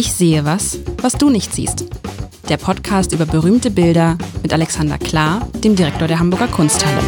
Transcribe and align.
Ich 0.00 0.14
sehe 0.14 0.46
was, 0.46 0.78
was 1.02 1.12
du 1.12 1.28
nicht 1.28 1.52
siehst. 1.52 1.84
Der 2.48 2.56
Podcast 2.56 3.12
über 3.12 3.26
berühmte 3.26 3.70
Bilder 3.70 4.16
mit 4.42 4.50
Alexander 4.50 4.96
Klar, 4.96 5.46
dem 5.56 5.76
Direktor 5.76 6.08
der 6.08 6.18
Hamburger 6.18 6.48
Kunsthalle. 6.48 7.02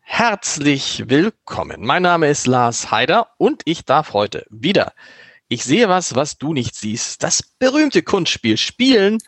Herzlich 0.00 1.04
willkommen. 1.08 1.84
Mein 1.84 2.04
Name 2.04 2.30
ist 2.30 2.46
Lars 2.46 2.90
Haider 2.90 3.28
und 3.36 3.60
ich 3.66 3.84
darf 3.84 4.14
heute 4.14 4.46
wieder 4.48 4.94
Ich 5.48 5.64
sehe 5.64 5.90
was, 5.90 6.14
was 6.14 6.38
du 6.38 6.54
nicht 6.54 6.74
siehst. 6.74 7.22
Das 7.22 7.42
berühmte 7.42 8.02
Kunstspiel 8.02 8.56
spielen 8.56 9.18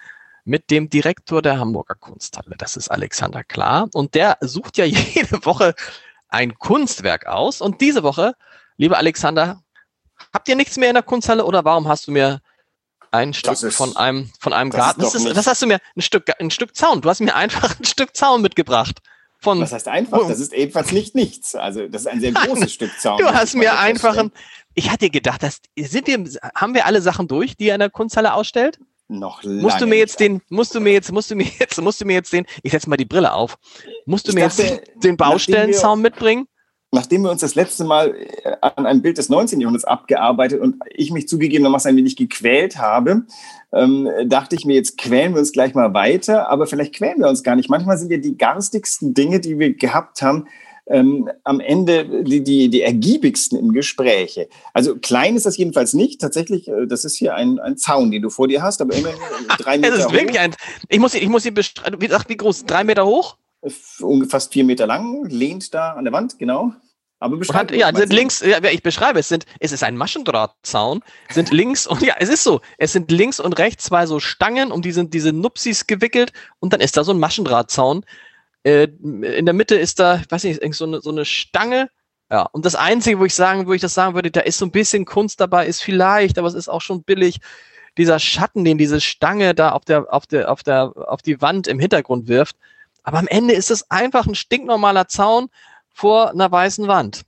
mit 0.46 0.70
dem 0.70 0.88
Direktor 0.88 1.42
der 1.42 1.58
Hamburger 1.58 1.96
Kunsthalle. 1.96 2.56
Das 2.56 2.78
ist 2.78 2.90
Alexander 2.90 3.44
Klar. 3.44 3.90
Und 3.92 4.14
der 4.14 4.38
sucht 4.40 4.78
ja 4.78 4.84
jede 4.86 5.44
Woche 5.44 5.74
ein 6.34 6.58
Kunstwerk 6.58 7.26
aus. 7.26 7.60
Und 7.60 7.80
diese 7.80 8.02
Woche, 8.02 8.34
lieber 8.76 8.98
Alexander, 8.98 9.62
habt 10.32 10.48
ihr 10.48 10.56
nichts 10.56 10.76
mehr 10.76 10.90
in 10.90 10.94
der 10.94 11.02
Kunsthalle 11.02 11.44
oder 11.44 11.64
warum 11.64 11.88
hast 11.88 12.08
du 12.08 12.10
mir 12.10 12.40
ein 13.12 13.32
Stück 13.32 13.72
von 13.72 13.96
einem, 13.96 14.30
von 14.40 14.52
einem 14.52 14.70
das 14.70 14.78
Garten? 14.78 15.00
Das, 15.00 15.14
ist, 15.14 15.36
das 15.36 15.46
hast 15.46 15.62
du 15.62 15.66
mir 15.66 15.78
ein 15.96 16.02
Stück, 16.02 16.24
ein 16.38 16.50
Stück 16.50 16.74
Zaun. 16.76 17.00
Du 17.00 17.08
hast 17.08 17.20
mir 17.20 17.34
einfach 17.36 17.78
ein 17.78 17.84
Stück 17.84 18.16
Zaun 18.16 18.42
mitgebracht. 18.42 18.98
Von, 19.38 19.60
Was 19.60 19.72
heißt 19.72 19.88
einfach? 19.88 20.26
Das 20.26 20.40
ist 20.40 20.52
ebenfalls 20.52 20.90
nicht 20.90 21.14
nichts. 21.14 21.54
Also 21.54 21.86
das 21.86 22.02
ist 22.02 22.06
ein 22.08 22.20
sehr 22.20 22.32
großes 22.32 22.72
Stück 22.72 22.98
Zaun. 22.98 23.18
Du 23.18 23.26
hast 23.26 23.54
mir 23.54 23.78
einfach 23.78 24.16
ein, 24.16 24.32
ich 24.74 24.90
hatte 24.90 25.10
gedacht, 25.10 25.42
das, 25.42 25.60
sind 25.76 26.06
wir, 26.06 26.24
haben 26.54 26.74
wir 26.74 26.86
alle 26.86 27.00
Sachen 27.00 27.28
durch, 27.28 27.56
die 27.56 27.68
er 27.68 27.76
in 27.76 27.80
der 27.80 27.90
Kunsthalle 27.90 28.34
ausstellt? 28.34 28.78
Noch 29.08 29.42
lange 29.42 29.62
musst 29.62 29.80
du 29.80 29.86
mir 29.86 29.96
jetzt 29.96 30.20
den 30.20 30.40
musst 30.48 30.74
du 30.74 30.80
mir 30.80 30.92
jetzt 30.92 31.12
musst 31.12 31.30
du 31.30 31.34
mir 31.34 31.46
jetzt 31.58 31.80
musst 31.80 32.00
du 32.00 32.04
mir 32.06 32.14
jetzt 32.14 32.32
den 32.32 32.46
ich 32.62 32.72
setze 32.72 32.88
mal 32.88 32.96
die 32.96 33.04
Brille 33.04 33.32
auf 33.32 33.56
musst 34.06 34.26
du 34.26 34.30
ich 34.30 34.34
mir 34.36 34.48
dachte, 34.48 34.62
jetzt 34.62 35.04
den 35.04 35.16
Baustellenzaun 35.16 36.00
mitbringen 36.00 36.46
nachdem 36.94 37.22
wir 37.22 37.30
uns 37.30 37.42
das 37.42 37.54
letzte 37.54 37.84
Mal 37.84 38.14
äh, 38.14 38.56
an 38.60 38.86
einem 38.86 39.02
Bild 39.02 39.18
des 39.18 39.28
19. 39.28 39.60
Jahrhunderts 39.60 39.84
abgearbeitet 39.84 40.60
und 40.60 40.76
ich 40.90 41.10
mich 41.10 41.28
zugegebenermaßen 41.28 41.90
ein 41.90 41.96
wenig 41.96 42.16
gequält 42.16 42.78
habe, 42.78 43.24
ähm, 43.72 44.08
dachte 44.26 44.54
ich 44.54 44.64
mir, 44.64 44.76
jetzt 44.76 44.96
quälen 44.96 45.34
wir 45.34 45.40
uns 45.40 45.52
gleich 45.52 45.74
mal 45.74 45.92
weiter, 45.92 46.48
aber 46.48 46.66
vielleicht 46.66 46.94
quälen 46.94 47.18
wir 47.18 47.28
uns 47.28 47.42
gar 47.42 47.56
nicht. 47.56 47.68
Manchmal 47.68 47.98
sind 47.98 48.10
ja 48.10 48.18
die 48.18 48.38
garstigsten 48.38 49.12
Dinge, 49.12 49.40
die 49.40 49.58
wir 49.58 49.74
gehabt 49.74 50.22
haben, 50.22 50.46
ähm, 50.86 51.30
am 51.44 51.60
Ende 51.60 52.24
die, 52.24 52.42
die, 52.42 52.68
die 52.68 52.82
ergiebigsten 52.82 53.58
im 53.58 53.72
Gespräche. 53.72 54.48
Also 54.72 54.96
klein 54.96 55.36
ist 55.36 55.46
das 55.46 55.56
jedenfalls 55.56 55.94
nicht. 55.94 56.20
Tatsächlich, 56.20 56.68
äh, 56.68 56.86
das 56.86 57.04
ist 57.04 57.16
hier 57.16 57.34
ein, 57.34 57.58
ein 57.58 57.76
Zaun, 57.76 58.10
den 58.10 58.22
du 58.22 58.30
vor 58.30 58.48
dir 58.48 58.62
hast, 58.62 58.80
aber 58.80 58.94
immerhin 58.94 59.18
drei 59.58 59.78
Meter 59.78 59.94
es 59.94 60.06
ist 60.06 60.12
wirklich 60.12 60.38
Ein, 60.38 60.54
ich 60.88 60.98
muss, 60.98 61.14
ich 61.14 61.28
muss 61.28 61.46
ihn 61.46 61.56
wie, 61.56 62.10
wie 62.10 62.36
groß? 62.36 62.64
Drei 62.66 62.84
Meter 62.84 63.06
hoch? 63.06 63.36
Ungefähr 64.00 64.30
fast 64.30 64.52
vier 64.52 64.64
Meter 64.64 64.86
lang, 64.86 65.24
lehnt 65.26 65.72
da 65.72 65.92
an 65.92 66.04
der 66.04 66.12
Wand, 66.12 66.38
genau. 66.38 66.72
Aber 67.18 67.38
beschreib 67.38 67.70
hat, 67.70 67.76
ja, 67.76 67.94
sind 67.94 68.12
links, 68.12 68.40
ja, 68.40 68.62
ich 68.64 68.82
beschreibe 68.82 69.20
es, 69.20 69.28
sind, 69.28 69.46
es 69.58 69.72
ist 69.72 69.82
ein 69.82 69.96
Maschendrahtzaun, 69.96 71.00
sind 71.30 71.50
links 71.52 71.86
und 71.86 72.02
ja, 72.02 72.16
es 72.18 72.28
ist 72.28 72.44
so, 72.44 72.60
es 72.76 72.92
sind 72.92 73.10
links 73.10 73.40
und 73.40 73.58
rechts 73.58 73.84
zwei 73.84 74.04
so 74.04 74.20
Stangen, 74.20 74.70
um 74.70 74.82
diese, 74.82 75.06
diese 75.06 75.32
Nupsis 75.32 75.86
gewickelt 75.86 76.34
und 76.58 76.74
dann 76.74 76.80
ist 76.80 76.98
da 76.98 77.04
so 77.04 77.12
ein 77.12 77.18
Maschendrahtzaun 77.18 78.04
äh, 78.64 78.84
in 78.84 79.46
der 79.46 79.54
Mitte 79.54 79.76
ist 79.76 80.00
da, 80.00 80.16
ich 80.16 80.30
weiß 80.30 80.44
nicht, 80.44 80.74
so 80.74 80.84
eine, 80.84 81.00
so 81.00 81.10
eine 81.10 81.24
Stange. 81.24 81.90
Ja, 82.30 82.42
und 82.52 82.64
das 82.64 82.74
Einzige, 82.74 83.18
wo 83.18 83.24
ich 83.24 83.34
sagen, 83.34 83.66
wo 83.66 83.72
ich 83.74 83.80
das 83.80 83.94
sagen 83.94 84.14
würde, 84.14 84.30
da 84.30 84.40
ist 84.40 84.58
so 84.58 84.64
ein 84.64 84.70
bisschen 84.70 85.04
Kunst 85.04 85.40
dabei, 85.40 85.66
ist 85.66 85.82
vielleicht, 85.82 86.38
aber 86.38 86.48
es 86.48 86.54
ist 86.54 86.68
auch 86.68 86.80
schon 86.80 87.04
billig, 87.04 87.38
dieser 87.96 88.18
Schatten, 88.18 88.64
den 88.64 88.78
diese 88.78 89.00
Stange 89.00 89.54
da 89.54 89.70
auf 89.72 89.84
der, 89.84 90.12
auf 90.12 90.26
der, 90.26 90.50
auf 90.50 90.62
der, 90.62 90.92
auf 90.96 91.22
die 91.22 91.40
Wand 91.40 91.68
im 91.68 91.78
Hintergrund 91.78 92.26
wirft. 92.26 92.56
Aber 93.02 93.18
am 93.18 93.28
Ende 93.28 93.54
ist 93.54 93.70
es 93.70 93.90
einfach 93.90 94.26
ein 94.26 94.34
stinknormaler 94.34 95.06
Zaun 95.06 95.48
vor 95.90 96.30
einer 96.30 96.50
weißen 96.50 96.88
Wand. 96.88 97.24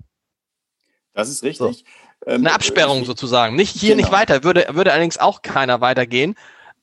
Das 1.13 1.29
ist 1.29 1.43
richtig. 1.43 1.59
So. 1.59 2.31
Ähm, 2.31 2.41
Eine 2.41 2.53
Absperrung 2.53 3.03
äh, 3.03 3.05
sozusagen. 3.05 3.55
Nicht 3.55 3.77
hier 3.77 3.95
genau. 3.95 4.07
nicht 4.07 4.13
weiter. 4.13 4.43
Würde, 4.43 4.67
würde 4.71 4.93
allerdings 4.93 5.19
auch 5.19 5.43
keiner 5.43 5.81
weitergehen. 5.81 6.35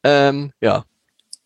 Ähm, 0.04 0.54
ja. 0.62 0.86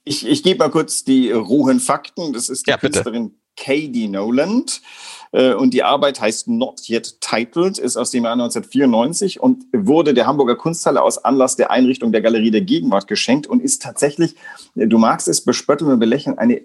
Ich, 0.07 0.25
ich 0.25 0.41
gebe 0.41 0.59
mal 0.59 0.71
kurz 0.71 1.03
die 1.03 1.31
rohen 1.31 1.79
Fakten. 1.79 2.33
Das 2.33 2.49
ist 2.49 2.65
die 2.65 2.71
ja, 2.71 2.77
Künstlerin 2.77 3.35
Katie 3.57 4.07
Noland. 4.07 4.81
Äh, 5.33 5.53
und 5.53 5.73
die 5.73 5.83
Arbeit 5.83 6.21
heißt 6.21 6.47
Not 6.47 6.87
Yet 6.87 7.19
Titled, 7.19 7.77
ist 7.77 7.97
aus 7.97 8.11
dem 8.11 8.23
Jahr 8.23 8.33
1994 8.33 9.41
und 9.41 9.65
wurde 9.73 10.13
der 10.13 10.25
Hamburger 10.25 10.55
Kunsthalle 10.55 11.01
aus 11.01 11.17
Anlass 11.17 11.57
der 11.57 11.71
Einrichtung 11.71 12.11
der 12.11 12.21
Galerie 12.21 12.51
der 12.51 12.61
Gegenwart 12.61 13.07
geschenkt 13.07 13.47
und 13.47 13.61
ist 13.61 13.81
tatsächlich, 13.81 14.35
äh, 14.75 14.87
du 14.87 14.97
magst 14.97 15.27
es 15.27 15.43
bespötteln 15.43 15.91
und 15.91 15.99
belächeln, 15.99 16.37
eine 16.37 16.61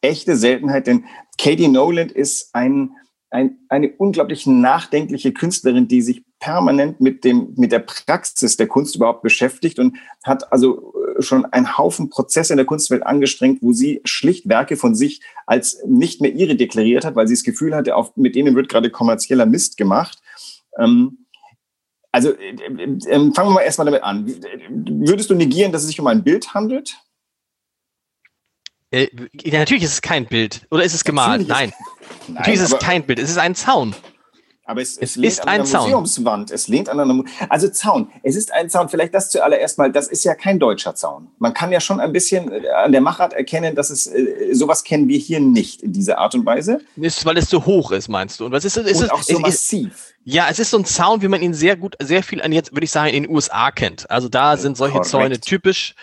echte 0.00 0.36
Seltenheit, 0.36 0.86
denn 0.86 1.04
Katie 1.38 1.68
Noland 1.68 2.12
ist 2.12 2.54
ein 2.54 2.92
ein, 3.30 3.58
eine 3.68 3.90
unglaublich 3.98 4.46
nachdenkliche 4.46 5.32
Künstlerin, 5.32 5.86
die 5.88 6.00
sich 6.00 6.24
permanent 6.40 7.00
mit 7.00 7.24
dem, 7.24 7.52
mit 7.56 7.72
der 7.72 7.80
Praxis 7.80 8.56
der 8.56 8.68
Kunst 8.68 8.96
überhaupt 8.96 9.22
beschäftigt 9.22 9.78
und 9.78 9.96
hat 10.24 10.50
also 10.52 10.94
schon 11.18 11.44
einen 11.46 11.78
Haufen 11.78 12.10
Prozesse 12.10 12.52
in 12.52 12.56
der 12.56 12.66
Kunstwelt 12.66 13.06
angestrengt, 13.06 13.62
wo 13.62 13.72
sie 13.72 14.00
schlicht 14.04 14.48
Werke 14.48 14.76
von 14.76 14.94
sich 14.94 15.20
als 15.46 15.82
nicht 15.86 16.20
mehr 16.20 16.32
ihre 16.32 16.56
deklariert 16.56 17.04
hat, 17.04 17.16
weil 17.16 17.28
sie 17.28 17.34
das 17.34 17.42
Gefühl 17.42 17.74
hatte, 17.74 17.96
auf, 17.96 18.16
mit 18.16 18.34
denen 18.34 18.54
wird 18.54 18.68
gerade 18.68 18.90
kommerzieller 18.90 19.46
Mist 19.46 19.76
gemacht. 19.76 20.20
Ähm, 20.78 21.26
also 22.12 22.32
äh, 22.32 22.52
äh, 22.52 23.32
fangen 23.32 23.34
wir 23.34 23.50
mal 23.50 23.60
erstmal 23.60 23.86
damit 23.86 24.02
an. 24.02 24.26
Würdest 24.70 25.30
du 25.30 25.34
negieren, 25.34 25.72
dass 25.72 25.82
es 25.82 25.88
sich 25.88 26.00
um 26.00 26.06
ein 26.06 26.24
Bild 26.24 26.54
handelt? 26.54 26.96
Äh, 28.90 29.08
ja, 29.42 29.58
natürlich 29.58 29.84
ist 29.84 29.92
es 29.92 30.02
kein 30.02 30.26
Bild. 30.26 30.66
Oder 30.70 30.84
ist 30.84 30.94
es 30.94 31.04
gemalt? 31.04 31.46
Nein. 31.46 31.72
Nein. 32.26 32.34
Natürlich 32.36 32.60
ist 32.60 32.72
es 32.72 32.78
kein 32.78 33.04
Bild. 33.04 33.18
Es 33.18 33.30
ist 33.30 33.38
ein 33.38 33.54
Zaun. 33.54 33.94
Aber 34.68 34.82
es, 34.82 34.98
es, 34.98 35.16
es 35.16 35.24
ist 35.24 35.40
an 35.40 35.48
ein 35.48 35.54
einer 35.54 35.64
Zaun. 35.64 35.84
Museumswand. 35.84 36.50
Es 36.50 36.68
lehnt 36.68 36.90
an 36.90 37.00
einer 37.00 37.14
Mu 37.14 37.24
Also 37.48 37.70
Zaun. 37.70 38.10
Es 38.22 38.36
ist 38.36 38.52
ein 38.52 38.68
Zaun. 38.68 38.90
Vielleicht 38.90 39.14
das 39.14 39.30
zuallererst 39.30 39.78
mal. 39.78 39.90
Das 39.90 40.08
ist 40.08 40.24
ja 40.24 40.34
kein 40.34 40.58
deutscher 40.58 40.94
Zaun. 40.94 41.28
Man 41.38 41.54
kann 41.54 41.72
ja 41.72 41.80
schon 41.80 42.00
ein 42.00 42.12
bisschen 42.12 42.52
äh, 42.52 42.68
an 42.68 42.92
der 42.92 43.00
Machart 43.00 43.32
erkennen, 43.32 43.74
dass 43.74 43.88
es 43.88 44.06
äh, 44.06 44.52
sowas 44.52 44.84
kennen 44.84 45.08
wir 45.08 45.16
hier 45.16 45.40
nicht 45.40 45.82
in 45.82 45.94
dieser 45.94 46.18
Art 46.18 46.34
und 46.34 46.44
Weise. 46.44 46.82
Ist, 46.96 47.24
weil 47.24 47.38
es 47.38 47.48
so 47.48 47.64
hoch 47.64 47.92
ist, 47.92 48.08
meinst 48.08 48.40
du? 48.40 48.44
Und 48.44 48.52
was 48.52 48.66
ist, 48.66 48.76
ist 48.76 48.98
und 48.98 49.04
es? 49.04 49.10
auch 49.10 49.22
so 49.22 49.38
massiv. 49.38 50.14
Ja, 50.24 50.48
es 50.50 50.58
ist 50.58 50.68
so 50.68 50.76
ein 50.76 50.84
Zaun, 50.84 51.22
wie 51.22 51.28
man 51.28 51.40
ihn 51.40 51.54
sehr 51.54 51.74
gut, 51.74 51.96
sehr 52.02 52.22
viel 52.22 52.42
an 52.42 52.52
jetzt, 52.52 52.72
würde 52.72 52.84
ich 52.84 52.90
sagen, 52.90 53.14
in 53.14 53.22
den 53.22 53.32
USA 53.34 53.70
kennt. 53.70 54.10
Also 54.10 54.28
da 54.28 54.58
sind 54.58 54.76
solche 54.76 54.98
Korrekt. 54.98 55.10
Zäune 55.10 55.40
typisch, 55.40 55.94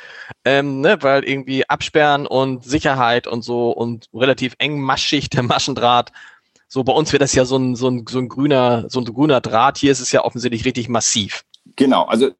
ähm, 0.43 0.81
ne, 0.81 0.97
weil 1.01 1.23
irgendwie 1.23 1.69
Absperren 1.69 2.25
und 2.25 2.63
Sicherheit 2.65 3.27
und 3.27 3.43
so 3.43 3.69
und 3.69 4.09
relativ 4.11 4.55
engmaschig 4.57 5.29
der 5.29 5.43
Maschendraht 5.43 6.11
so, 6.75 6.83
bei 6.83 6.91
uns 6.91 7.13
wäre 7.13 7.19
das 7.19 7.33
ja 7.33 7.45
so 7.45 7.55
ein, 7.55 7.77
so, 7.77 7.87
ein, 7.87 8.03
so 8.05 8.19
ein 8.19 8.27
grüner, 8.27 8.83
so 8.89 8.99
ein 8.99 9.05
grüner 9.05 9.39
Draht. 9.39 9.77
Hier 9.77 9.93
ist 9.93 10.01
es 10.01 10.11
ja 10.11 10.25
offensichtlich 10.25 10.65
richtig 10.65 10.89
massiv. 10.89 11.45
Genau, 11.77 12.03
also 12.03 12.31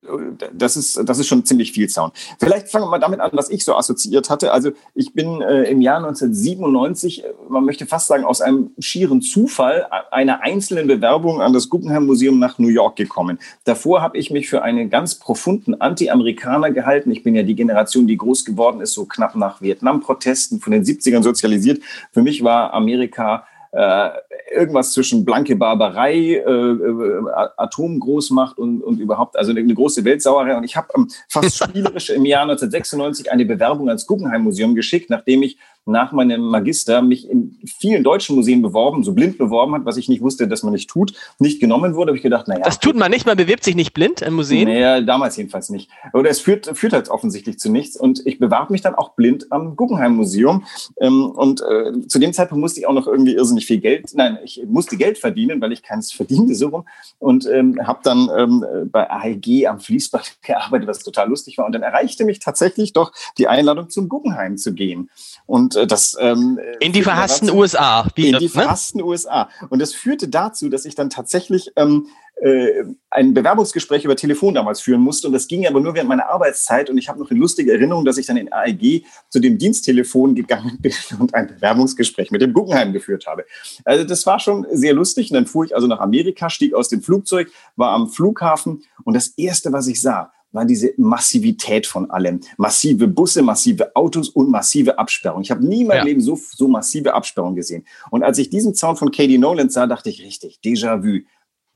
das 0.54 0.76
ist, 0.76 1.00
das 1.06 1.20
ist 1.20 1.28
schon 1.28 1.46
ziemlich 1.46 1.72
viel 1.72 1.88
Sound. 1.88 2.14
Vielleicht 2.38 2.68
fangen 2.68 2.84
wir 2.84 2.90
mal 2.90 3.00
damit 3.00 3.22
an, 3.22 3.32
was 3.34 3.50
ich 3.50 3.64
so 3.64 3.76
assoziiert 3.76 4.30
hatte. 4.30 4.52
Also 4.52 4.72
ich 4.94 5.14
bin 5.14 5.42
äh, 5.42 5.64
im 5.64 5.82
Jahr 5.82 5.98
1997, 5.98 7.24
äh, 7.24 7.28
man 7.48 7.64
möchte 7.64 7.86
fast 7.86 8.08
sagen, 8.08 8.26
aus 8.26 8.42
einem 8.42 8.72
schieren 8.78 9.22
Zufall 9.22 9.88
einer 10.12 10.44
einzelnen 10.44 10.88
Bewerbung 10.88 11.42
an 11.42 11.54
das 11.54 11.70
Guggenheim 11.70 12.06
Museum 12.06 12.38
nach 12.38 12.60
New 12.60 12.68
York 12.68 12.98
gekommen. 12.98 13.40
Davor 13.64 14.02
habe 14.02 14.18
ich 14.18 14.32
mich 14.32 14.50
für 14.50 14.64
einen 14.64 14.90
ganz 14.90 15.16
profunden 15.16 15.80
Anti-Amerikaner 15.80 16.72
gehalten. 16.72 17.10
Ich 17.12 17.24
bin 17.24 17.36
ja 17.36 17.44
die 17.44 17.56
Generation, 17.56 18.06
die 18.06 18.18
groß 18.18 18.44
geworden 18.44 18.82
ist, 18.82 18.94
so 18.94 19.06
knapp 19.06 19.36
nach 19.36 19.62
Vietnam-Protesten, 19.62 20.60
von 20.60 20.74
den 20.74 20.84
70ern 20.84 21.24
sozialisiert. 21.24 21.82
Für 22.12 22.22
mich 22.22 22.44
war 22.44 22.74
Amerika 22.74 23.46
äh, 23.76 24.10
irgendwas 24.54 24.94
zwischen 24.94 25.26
blanke 25.26 25.58
Barbarei, 25.58 26.14
äh, 26.16 26.40
äh, 26.40 27.24
Atomgroßmacht 27.58 28.58
und, 28.58 28.82
und 28.82 29.00
überhaupt, 29.00 29.38
also 29.38 29.52
eine, 29.52 29.74
große 29.74 30.06
Weltsauerei. 30.06 30.56
Und 30.56 30.64
ich 30.64 30.78
habe 30.78 30.88
ähm, 30.96 31.10
fast 31.28 31.58
spielerisch 31.64 32.10
im 32.10 32.26
Jahr 32.26 32.44
1996 32.44 33.32
eine 33.32 33.44
Bewerbung 33.46 33.90
ans 33.90 34.08
Guggenheim 34.08 34.44
Museum 34.44 34.76
geschickt, 34.76 35.10
nachdem 35.10 35.44
ich 35.44 35.58
nach 35.86 36.12
meinem 36.12 36.42
Magister 36.42 37.02
mich 37.02 37.30
in 37.30 37.58
vielen 37.80 38.04
deutschen 38.04 38.36
Museen 38.36 38.62
beworben, 38.62 39.04
so 39.04 39.14
blind 39.14 39.38
beworben 39.38 39.74
hat, 39.76 39.86
was 39.86 39.98
ich 39.98 40.10
nicht 40.10 40.22
wusste, 40.22 40.48
dass 40.48 40.64
man 40.64 40.74
nicht 40.74 40.90
tut, 40.90 41.14
nicht 41.38 41.60
genommen 41.60 41.96
wurde, 41.96 42.10
habe 42.10 42.18
ich 42.18 42.24
gedacht, 42.24 42.48
naja. 42.48 42.64
Das 42.66 42.80
tut 42.80 42.96
man 42.96 43.12
nicht, 43.12 43.26
man 43.26 43.38
bewirbt 43.38 43.64
sich 43.64 43.76
nicht 43.76 43.94
blind 43.94 44.22
im 44.24 44.34
Museum? 44.34 44.68
Naja, 44.68 45.02
damals 45.02 45.38
jedenfalls 45.38 45.70
nicht. 45.70 45.90
Oder 46.14 46.32
es 46.32 46.40
führt, 46.40 46.76
führt 46.76 46.94
halt 46.94 47.10
offensichtlich 47.10 47.60
zu 47.60 47.72
nichts. 47.72 47.98
Und 47.98 48.26
ich 48.26 48.40
bewarb 48.40 48.72
mich 48.72 48.82
dann 48.82 48.96
auch 48.96 49.14
blind 49.14 49.52
am 49.52 49.76
Guggenheim 49.76 50.16
Museum. 50.16 50.66
Ähm, 51.00 51.30
und 51.32 51.62
äh, 51.62 52.08
zu 52.08 52.18
dem 52.18 52.34
Zeitpunkt 52.34 52.62
musste 52.62 52.80
ich 52.80 52.88
auch 52.88 52.94
noch 52.94 53.08
irgendwie 53.08 53.36
irrsinnig 53.36 53.68
viel 53.68 53.80
Geld, 53.80 54.10
nein, 54.14 54.40
ich 54.44 54.64
musste 54.68 54.98
Geld 54.98 55.20
verdienen, 55.20 55.62
weil 55.62 55.72
ich 55.72 55.84
keins 55.84 56.12
verdiente 56.12 56.56
so 56.56 56.70
rum. 56.70 56.88
Und 57.20 57.48
ähm, 57.48 57.80
habe 57.86 58.00
dann 58.04 58.30
ähm, 58.36 58.90
bei 58.92 59.10
AEG 59.10 59.68
am 59.68 59.80
Fließband 59.80 60.38
gearbeitet, 60.42 60.88
was 60.88 61.04
total 61.04 61.30
lustig 61.30 61.60
war. 61.60 61.68
Und 61.68 61.74
dann 61.74 61.84
erreichte 61.84 62.26
mich 62.26 62.40
tatsächlich 62.40 62.94
doch 62.94 63.12
die 63.38 63.48
Einladung 63.48 63.90
zum 63.90 64.10
Guggenheim 64.10 64.58
zu 64.58 64.74
gehen. 64.74 65.10
Und 65.46 65.75
Und 65.76 65.84
äh, 65.84 65.88
das 65.88 66.16
ähm, 66.20 66.60
in 66.80 66.94
die 66.94 67.04
verhassten 67.04 67.50
USA. 67.50 68.08
Wie, 68.16 68.30
in 68.30 68.40
die 68.40 68.46
ne? 68.46 68.50
verhassten 68.50 69.02
USA. 69.02 69.50
Und 69.70 69.80
das 69.80 69.94
führte 69.94 70.28
dazu, 70.28 70.70
dass 70.70 70.86
ich 70.86 70.96
dann 70.96 71.10
tatsächlich 71.10 71.72
ähm, 71.76 72.08
äh, 72.42 72.84
ein 73.10 73.34
Bewerbungsgespräch 73.34 74.04
über 74.04 74.16
Telefon 74.16 74.56
damals 74.56 74.82
führen 74.82 75.02
musste. 75.02 75.28
Und 75.28 75.34
das 75.34 75.48
ging 75.48 75.66
aber 75.68 75.80
nur 75.80 75.94
während 75.94 76.10
meiner 76.10 76.28
Arbeitszeit. 76.28 76.90
Und 76.90 76.98
ich 76.98 77.08
habe 77.08 77.20
noch 77.20 77.32
eine 77.32 77.40
lustige 77.40 77.72
Erinnerung, 77.72 78.04
dass 78.04 78.18
ich 78.18 78.26
dann 78.26 78.38
in 78.38 78.52
AEG 78.52 79.06
zu 79.30 79.40
dem 79.40 79.58
Diensttelefon 79.58 80.36
gegangen 80.36 80.78
bin 80.82 80.94
und 81.20 81.34
ein 81.34 81.48
Bewerbungsgespräch 81.48 82.32
mit 82.32 82.42
dem 82.42 82.54
Guggenheim 82.54 82.92
geführt 82.94 83.26
habe. 83.28 83.46
Also 83.86 84.04
das 84.04 84.26
war 84.26 84.40
schon 84.40 84.66
sehr 84.72 84.94
lustig. 84.94 85.32
Und 85.32 85.36
dann 85.36 85.48
fuhr 85.48 85.66
ich 85.66 85.76
also 85.76 85.88
nach 85.88 86.00
Amerika, 86.00 86.50
stieg 86.50 86.74
aus 86.74 86.90
dem 86.90 87.02
Flugzeug, 87.02 87.50
war 87.76 87.92
am 87.92 88.10
Flughafen. 88.10 88.84
Und 89.04 89.14
das 89.14 89.30
Erste, 89.38 89.72
was 89.72 89.88
ich 89.88 90.02
sah, 90.02 90.32
war 90.56 90.66
diese 90.66 90.94
Massivität 90.98 91.86
von 91.86 92.10
allem. 92.10 92.40
Massive 92.58 93.08
Busse, 93.08 93.42
massive 93.42 93.96
Autos 93.96 94.30
und 94.30 94.50
massive 94.50 94.98
Absperrung. 94.98 95.42
Ich 95.42 95.52
habe 95.52 95.66
nie 95.66 95.82
in 95.82 95.88
meinem 95.88 95.98
ja. 96.00 96.04
Leben 96.06 96.22
so, 96.22 96.40
so 96.56 96.68
massive 96.68 97.14
Absperrung 97.14 97.56
gesehen. 97.56 97.86
Und 98.10 98.24
als 98.24 98.38
ich 98.38 98.50
diesen 98.50 98.74
Zaun 98.74 98.96
von 98.96 99.12
Katie 99.12 99.38
Nolan 99.38 99.70
sah, 99.70 99.86
dachte 99.86 100.10
ich 100.10 100.24
richtig, 100.24 100.60
Déjà-vu 100.64 101.22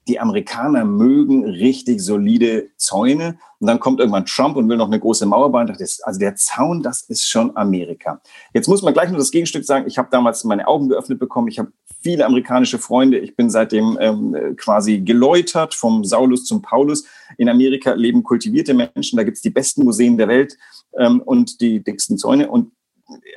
die 0.07 0.19
Amerikaner 0.19 0.86
mögen 0.86 1.46
richtig 1.46 2.01
solide 2.01 2.69
Zäune. 2.78 3.38
Und 3.60 3.68
dann 3.68 3.80
kommt 3.80 4.00
irgendwann 4.00 4.25
Trump 4.25 4.56
und 4.56 4.68
will 4.69 4.78
noch 4.78 4.88
eine 4.88 5.00
große 5.00 5.25
Mauer 5.25 5.51
bauen. 5.51 5.69
Also 5.69 6.19
der 6.19 6.36
Zaun, 6.36 6.81
das 6.81 7.01
ist 7.04 7.30
schon 7.30 7.56
Amerika. 7.56 8.22
Jetzt 8.54 8.68
muss 8.68 8.81
man 8.81 8.94
gleich 8.94 9.10
nur 9.10 9.19
das 9.19 9.31
Gegenstück 9.31 9.66
sagen. 9.66 9.86
Ich 9.88 9.98
habe 9.98 10.10
damals 10.12 10.44
meine 10.46 10.68
Augen 10.68 10.90
geöffnet 10.90 11.19
bekommen. 11.19 11.48
Ich 11.48 11.60
habe 11.60 11.72
viele 12.01 12.25
amerikanische 12.25 12.80
Freunde. 12.80 13.19
Ich 13.19 13.36
bin 13.36 13.50
seitdem 13.50 13.98
ähm, 14.00 14.56
quasi 14.57 15.00
geläutert 15.01 15.75
vom 15.75 16.04
Saulus 16.04 16.45
zum 16.45 16.62
Paulus. 16.62 17.06
In 17.38 17.50
Amerika 17.50 17.94
leben 17.94 18.24
kultivierte 18.24 18.74
Menschen. 18.74 19.18
Da 19.18 19.24
gibt 19.24 19.38
es 19.38 19.44
die 19.44 19.50
besten 19.50 19.84
Museen 19.84 20.18
der 20.18 20.28
Welt 20.28 20.57
ähm, 20.98 21.22
und 21.22 21.62
die 21.62 21.84
dicksten 21.84 22.18
Zäune. 22.18 22.50
Und 22.50 22.72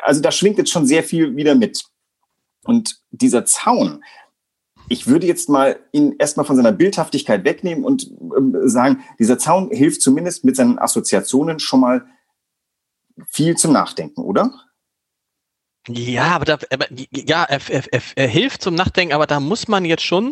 also 0.03 0.21
da 0.21 0.31
schwingt 0.31 0.59
jetzt 0.59 0.71
schon 0.71 0.87
sehr 0.87 1.03
viel 1.03 1.37
wieder 1.37 1.55
mit. 1.55 1.85
Und 2.65 3.01
dieser 3.11 3.45
Zaun, 3.45 4.03
ich 4.89 5.07
würde 5.07 5.27
jetzt 5.27 5.49
mal 5.49 5.79
ihn 5.93 6.17
erstmal 6.19 6.47
von 6.47 6.57
seiner 6.57 6.73
Bildhaftigkeit 6.73 7.45
wegnehmen 7.45 7.85
und 7.85 8.11
äh, 8.11 8.69
sagen, 8.69 9.03
dieser 9.19 9.39
Zaun 9.39 9.71
hilft 9.71 10.03
zumindest 10.03 10.45
mit 10.45 10.57
seinen 10.57 10.79
Assoziationen 10.79 11.59
schon 11.59 11.81
mal 11.81 12.07
viel 13.29 13.57
zum 13.57 13.73
Nachdenken, 13.73 14.23
oder? 14.23 14.53
Ja, 15.89 16.35
aber, 16.35 16.45
da, 16.45 16.59
ja, 17.11 17.45
er, 17.45 17.61
er, 17.69 17.93
er, 17.93 18.03
er, 18.15 18.29
hilft 18.29 18.63
zum 18.63 18.75
Nachdenken, 18.75 19.15
aber 19.15 19.27
da 19.27 19.41
muss 19.41 19.67
man 19.67 19.85
jetzt 19.85 20.05
schon 20.05 20.31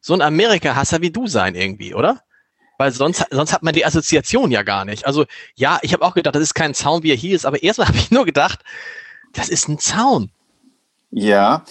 so 0.00 0.14
ein 0.14 0.22
Amerika-Hasser 0.22 1.00
wie 1.00 1.10
du 1.10 1.26
sein 1.26 1.56
irgendwie, 1.56 1.94
oder? 1.94 2.22
Weil 2.78 2.92
sonst, 2.92 3.24
sonst 3.30 3.52
hat 3.52 3.62
man 3.62 3.74
die 3.74 3.84
Assoziation 3.84 4.50
ja 4.50 4.62
gar 4.62 4.84
nicht. 4.84 5.06
Also 5.06 5.24
ja, 5.54 5.78
ich 5.82 5.92
habe 5.92 6.04
auch 6.04 6.14
gedacht, 6.14 6.34
das 6.34 6.42
ist 6.42 6.54
kein 6.54 6.74
Zaun, 6.74 7.02
wie 7.02 7.10
er 7.10 7.16
hier 7.16 7.34
ist, 7.34 7.46
aber 7.46 7.62
erstmal 7.62 7.88
habe 7.88 7.98
ich 7.98 8.10
nur 8.10 8.24
gedacht, 8.24 8.62
das 9.32 9.48
ist 9.48 9.68
ein 9.68 9.78
Zaun. 9.78 10.30
Ja, 11.10 11.64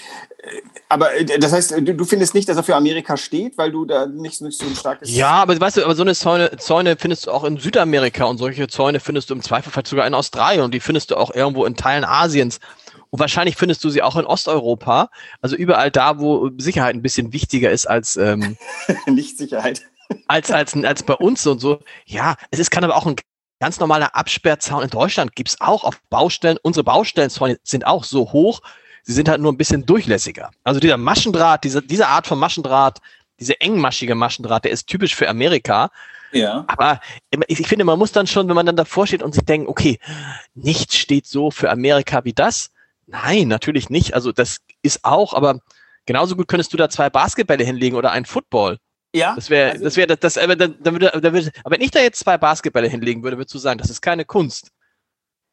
aber 0.89 1.15
äh, 1.15 1.25
das 1.39 1.51
heißt, 1.51 1.75
du 1.81 2.05
findest 2.05 2.35
nicht, 2.35 2.47
dass 2.47 2.57
er 2.57 2.63
für 2.63 2.75
Amerika 2.75 3.17
steht, 3.17 3.57
weil 3.57 3.71
du 3.71 3.85
da 3.85 4.05
nicht, 4.05 4.41
nicht 4.41 4.57
so 4.57 4.65
ein 4.65 4.75
starkes. 4.75 5.13
Ja, 5.13 5.31
aber 5.31 5.59
weißt 5.59 5.77
du, 5.77 5.83
aber 5.83 5.95
so 5.95 6.03
eine 6.03 6.15
Zäune, 6.15 6.57
Zäune 6.57 6.95
findest 6.97 7.27
du 7.27 7.31
auch 7.31 7.43
in 7.43 7.57
Südamerika 7.57 8.25
und 8.25 8.37
solche 8.37 8.67
Zäune 8.67 8.99
findest 8.99 9.29
du 9.29 9.33
im 9.33 9.41
Zweifelsfall 9.41 9.85
sogar 9.85 10.07
in 10.07 10.13
Australien 10.13 10.63
und 10.63 10.73
die 10.73 10.79
findest 10.79 11.11
du 11.11 11.17
auch 11.17 11.33
irgendwo 11.33 11.65
in 11.65 11.75
Teilen 11.75 12.05
Asiens. 12.05 12.59
Und 13.09 13.19
wahrscheinlich 13.19 13.55
findest 13.55 13.83
du 13.83 13.89
sie 13.89 14.01
auch 14.01 14.17
in 14.17 14.25
Osteuropa, 14.25 15.09
also 15.41 15.55
überall 15.55 15.89
da, 15.89 16.19
wo 16.19 16.49
Sicherheit 16.57 16.95
ein 16.95 17.01
bisschen 17.01 17.33
wichtiger 17.33 17.71
ist 17.71 17.85
als 17.85 18.17
ähm, 18.17 18.57
nicht 19.07 19.37
Sicherheit. 19.37 19.83
Als, 20.27 20.51
als, 20.51 20.75
als 20.75 21.03
bei 21.03 21.15
uns 21.15 21.47
und 21.47 21.59
so. 21.59 21.79
Ja, 22.05 22.35
es 22.51 22.59
ist, 22.59 22.71
kann 22.71 22.83
aber 22.83 22.95
auch 22.95 23.05
ein 23.07 23.15
ganz 23.59 23.79
normaler 23.79 24.15
Absperrzaun 24.15 24.83
in 24.83 24.89
Deutschland 24.89 25.35
gibt 25.35 25.49
es 25.49 25.61
auch 25.61 25.83
auf 25.83 25.99
Baustellen. 26.09 26.57
Unsere 26.61 26.83
Baustellenzäune 26.83 27.57
sind 27.63 27.87
auch 27.87 28.03
so 28.03 28.31
hoch, 28.31 28.61
Sie 29.05 29.13
sind 29.13 29.29
halt 29.29 29.39
nur 29.39 29.51
ein 29.51 29.57
bisschen 29.57 29.85
durchlässiger. 29.85 30.49
Also 30.63 30.79
dieser 30.79 30.97
Maschendraht, 30.97 31.63
diese, 31.63 31.81
diese 31.81 32.07
Art 32.07 32.25
von 32.25 32.39
Maschendraht, 32.39 32.99
diese 33.39 33.61
engmaschige 33.61 34.15
Maschendraht, 34.15 34.65
der 34.65 34.71
ist 34.71 34.87
typisch 34.87 35.15
für 35.15 35.29
Amerika. 35.29 35.91
Ja. 36.31 36.65
Aber 36.67 36.99
ich 37.47 37.67
finde, 37.67 37.85
man 37.85 37.99
muss 37.99 38.11
dann 38.11 38.25
schon, 38.25 38.47
wenn 38.47 38.55
man 38.55 38.65
dann 38.65 38.75
davor 38.75 39.05
steht 39.05 39.21
und 39.21 39.35
sich 39.35 39.45
denkt, 39.45 39.69
okay, 39.69 39.99
nichts 40.55 40.97
steht 40.97 41.27
so 41.27 41.51
für 41.51 41.69
Amerika 41.69 42.25
wie 42.25 42.33
das. 42.33 42.71
Nein, 43.05 43.47
natürlich 43.47 43.91
nicht. 43.91 44.15
Also 44.15 44.31
das 44.31 44.57
ist 44.81 45.05
auch, 45.05 45.33
aber 45.33 45.59
genauso 46.07 46.35
gut 46.35 46.47
könntest 46.47 46.73
du 46.73 46.77
da 46.77 46.89
zwei 46.89 47.11
Basketbälle 47.11 47.63
hinlegen 47.63 47.95
oder 47.95 48.11
einen 48.11 48.25
Football. 48.25 48.79
Ja. 49.13 49.35
Das 49.35 49.51
wäre, 49.51 49.71
also, 49.73 49.83
das 49.83 49.97
wäre, 49.97 50.07
das, 50.07 50.19
das, 50.19 50.37
aber, 50.39 50.55
dann, 50.55 50.75
dann 50.81 50.95
würde, 50.95 51.11
dann 51.13 51.31
würde, 51.31 51.51
aber 51.63 51.75
wenn 51.75 51.81
ich 51.81 51.91
da 51.91 51.99
jetzt 51.99 52.19
zwei 52.19 52.39
Basketbälle 52.39 52.87
hinlegen 52.87 53.23
würde, 53.23 53.37
würdest 53.37 53.53
du 53.53 53.59
sagen, 53.59 53.77
das 53.77 53.91
ist 53.91 54.01
keine 54.01 54.25
Kunst 54.25 54.71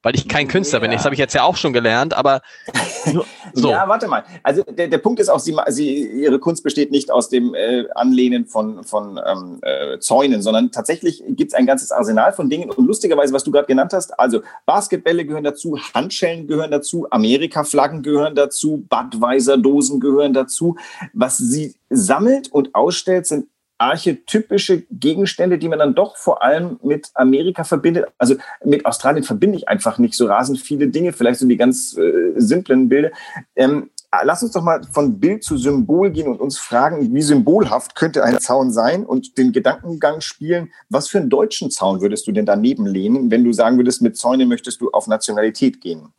weil 0.02 0.14
ich 0.14 0.28
kein 0.28 0.48
Künstler 0.48 0.78
ja. 0.78 0.82
bin. 0.82 0.90
Das 0.90 1.04
habe 1.04 1.14
ich 1.14 1.18
jetzt 1.18 1.34
ja 1.34 1.44
auch 1.44 1.56
schon 1.56 1.72
gelernt, 1.72 2.14
aber 2.14 2.42
so. 3.52 3.70
ja, 3.70 3.88
warte 3.88 4.08
mal. 4.08 4.24
Also 4.42 4.62
der, 4.62 4.88
der 4.88 4.98
Punkt 4.98 5.20
ist 5.20 5.28
auch, 5.28 5.38
sie, 5.38 5.56
sie, 5.68 6.22
ihre 6.22 6.38
Kunst 6.38 6.62
besteht 6.62 6.90
nicht 6.90 7.10
aus 7.10 7.28
dem 7.28 7.54
äh, 7.54 7.84
Anlehnen 7.94 8.46
von, 8.46 8.84
von 8.84 9.20
ähm, 9.24 9.60
äh, 9.62 9.98
Zäunen, 9.98 10.42
sondern 10.42 10.70
tatsächlich 10.70 11.22
gibt 11.28 11.52
es 11.52 11.54
ein 11.54 11.66
ganzes 11.66 11.92
Arsenal 11.92 12.32
von 12.32 12.50
Dingen. 12.50 12.70
Und 12.70 12.86
lustigerweise, 12.86 13.32
was 13.32 13.44
du 13.44 13.50
gerade 13.50 13.66
genannt 13.66 13.92
hast, 13.92 14.18
also 14.18 14.42
Basketbälle 14.66 15.24
gehören 15.24 15.44
dazu, 15.44 15.78
Handschellen 15.94 16.46
gehören 16.46 16.70
dazu, 16.70 17.06
Amerika-Flaggen 17.10 18.02
gehören 18.02 18.34
dazu, 18.34 18.84
Budweiser-Dosen 18.88 20.00
gehören 20.00 20.32
dazu. 20.32 20.76
Was 21.12 21.38
sie 21.38 21.74
sammelt 21.90 22.50
und 22.50 22.74
ausstellt, 22.74 23.26
sind 23.26 23.46
archetypische 23.82 24.84
Gegenstände, 24.90 25.58
die 25.58 25.68
man 25.68 25.78
dann 25.78 25.94
doch 25.94 26.16
vor 26.16 26.42
allem 26.42 26.78
mit 26.82 27.10
Amerika 27.14 27.64
verbindet. 27.64 28.06
Also 28.18 28.36
mit 28.64 28.86
Australien 28.86 29.24
verbinde 29.24 29.58
ich 29.58 29.68
einfach 29.68 29.98
nicht 29.98 30.14
so 30.14 30.26
rasend 30.26 30.60
viele 30.60 30.88
Dinge, 30.88 31.12
vielleicht 31.12 31.40
so 31.40 31.48
die 31.48 31.56
ganz 31.56 31.96
äh, 31.96 32.32
simplen 32.36 32.88
Bilder. 32.88 33.10
Ähm, 33.56 33.90
lass 34.22 34.42
uns 34.42 34.52
doch 34.52 34.62
mal 34.62 34.82
von 34.92 35.18
Bild 35.18 35.42
zu 35.42 35.56
Symbol 35.56 36.10
gehen 36.10 36.28
und 36.28 36.40
uns 36.40 36.58
fragen, 36.58 37.14
wie 37.14 37.22
symbolhaft 37.22 37.94
könnte 37.94 38.22
ein 38.22 38.38
Zaun 38.40 38.70
sein 38.70 39.06
und 39.06 39.38
den 39.38 39.52
Gedankengang 39.52 40.20
spielen, 40.20 40.70
was 40.90 41.08
für 41.08 41.18
einen 41.18 41.30
deutschen 41.30 41.70
Zaun 41.70 42.00
würdest 42.00 42.26
du 42.26 42.32
denn 42.32 42.46
daneben 42.46 42.86
lehnen, 42.86 43.30
wenn 43.30 43.44
du 43.44 43.52
sagen 43.52 43.78
würdest, 43.78 44.02
mit 44.02 44.16
Zäune 44.16 44.46
möchtest 44.46 44.80
du 44.80 44.90
auf 44.90 45.06
Nationalität 45.06 45.80
gehen? 45.80 46.12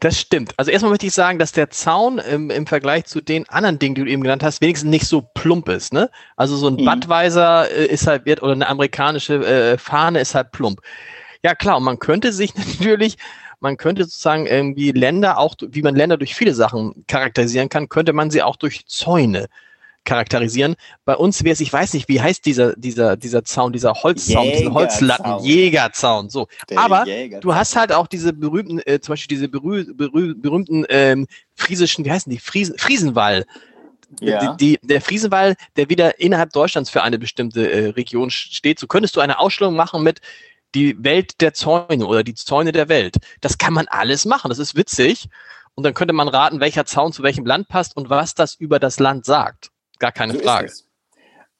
Das 0.00 0.18
stimmt. 0.18 0.52
Also 0.56 0.70
erstmal 0.70 0.90
möchte 0.90 1.06
ich 1.06 1.14
sagen, 1.14 1.38
dass 1.38 1.52
der 1.52 1.70
Zaun 1.70 2.18
im, 2.18 2.50
im 2.50 2.66
Vergleich 2.66 3.04
zu 3.04 3.20
den 3.20 3.48
anderen 3.48 3.78
Dingen, 3.78 3.94
die 3.94 4.04
du 4.04 4.10
eben 4.10 4.22
genannt 4.22 4.42
hast, 4.42 4.60
wenigstens 4.60 4.90
nicht 4.90 5.06
so 5.06 5.22
plump 5.34 5.68
ist. 5.68 5.92
Ne? 5.92 6.10
Also 6.36 6.56
so 6.56 6.68
ein 6.68 6.74
mhm. 6.74 6.84
Budweiser 6.84 7.70
äh, 7.70 7.86
ist 7.86 8.06
halt, 8.06 8.26
oder 8.42 8.52
eine 8.52 8.68
amerikanische 8.68 9.34
äh, 9.44 9.78
Fahne 9.78 10.20
ist 10.20 10.34
halt 10.34 10.52
plump. 10.52 10.80
Ja 11.42 11.54
klar, 11.54 11.78
und 11.78 11.84
man 11.84 11.98
könnte 11.98 12.32
sich 12.32 12.54
natürlich 12.80 13.16
man 13.60 13.76
könnte 13.76 14.04
sozusagen 14.04 14.46
irgendwie 14.46 14.90
Länder 14.92 15.38
auch, 15.38 15.54
wie 15.60 15.82
man 15.82 15.94
Länder 15.94 16.16
durch 16.16 16.34
viele 16.34 16.54
Sachen 16.54 17.04
charakterisieren 17.06 17.68
kann, 17.68 17.88
könnte 17.88 18.12
man 18.12 18.30
sie 18.30 18.42
auch 18.42 18.56
durch 18.56 18.86
Zäune 18.86 19.48
charakterisieren. 20.04 20.76
Bei 21.04 21.14
uns 21.14 21.44
wäre 21.44 21.52
es, 21.52 21.60
ich 21.60 21.72
weiß 21.72 21.92
nicht, 21.92 22.08
wie 22.08 22.20
heißt 22.20 22.44
dieser, 22.46 22.74
dieser, 22.74 23.16
dieser 23.16 23.44
Zaun, 23.44 23.72
dieser 23.72 23.94
Holzzaun, 23.94 24.50
dieser 24.50 24.72
Holzlatten, 24.72 25.44
Jägerzaun, 25.44 26.30
so. 26.30 26.48
Der 26.68 26.78
Aber 26.78 27.06
Jägerzaun. 27.06 27.40
du 27.42 27.54
hast 27.54 27.76
halt 27.76 27.92
auch 27.92 28.06
diese 28.06 28.32
berühmten, 28.32 28.80
äh, 28.86 29.00
zum 29.00 29.12
Beispiel 29.12 29.36
diese 29.36 29.48
berüh, 29.48 29.84
berüh, 29.94 30.34
berühmten 30.34 30.84
ähm, 30.88 31.26
friesischen, 31.54 32.04
wie 32.04 32.10
heißen 32.10 32.30
die, 32.30 32.38
Friesen, 32.38 32.78
Friesenwall. 32.78 33.44
Ja. 34.20 34.54
Die, 34.54 34.78
die, 34.78 34.86
der 34.86 35.00
Friesenwall, 35.00 35.54
der 35.76 35.88
wieder 35.88 36.18
innerhalb 36.18 36.52
Deutschlands 36.52 36.90
für 36.90 37.02
eine 37.02 37.18
bestimmte 37.18 37.70
äh, 37.70 37.90
Region 37.90 38.30
steht. 38.30 38.80
So 38.80 38.88
könntest 38.88 39.14
du 39.14 39.20
eine 39.20 39.38
Ausstellung 39.38 39.76
machen 39.76 40.02
mit 40.02 40.20
die 40.74 41.02
Welt 41.02 41.40
der 41.40 41.54
Zäune 41.54 42.06
oder 42.06 42.22
die 42.22 42.34
Zäune 42.34 42.72
der 42.72 42.88
Welt. 42.88 43.16
Das 43.40 43.58
kann 43.58 43.72
man 43.72 43.88
alles 43.88 44.24
machen. 44.24 44.48
Das 44.48 44.58
ist 44.58 44.76
witzig. 44.76 45.28
Und 45.74 45.84
dann 45.84 45.94
könnte 45.94 46.14
man 46.14 46.28
raten, 46.28 46.60
welcher 46.60 46.84
Zaun 46.84 47.12
zu 47.12 47.22
welchem 47.22 47.46
Land 47.46 47.68
passt 47.68 47.96
und 47.96 48.10
was 48.10 48.34
das 48.34 48.54
über 48.54 48.78
das 48.78 48.98
Land 48.98 49.24
sagt. 49.24 49.70
Gar 49.98 50.12
keine 50.12 50.34
so 50.34 50.40
Frage. 50.40 50.72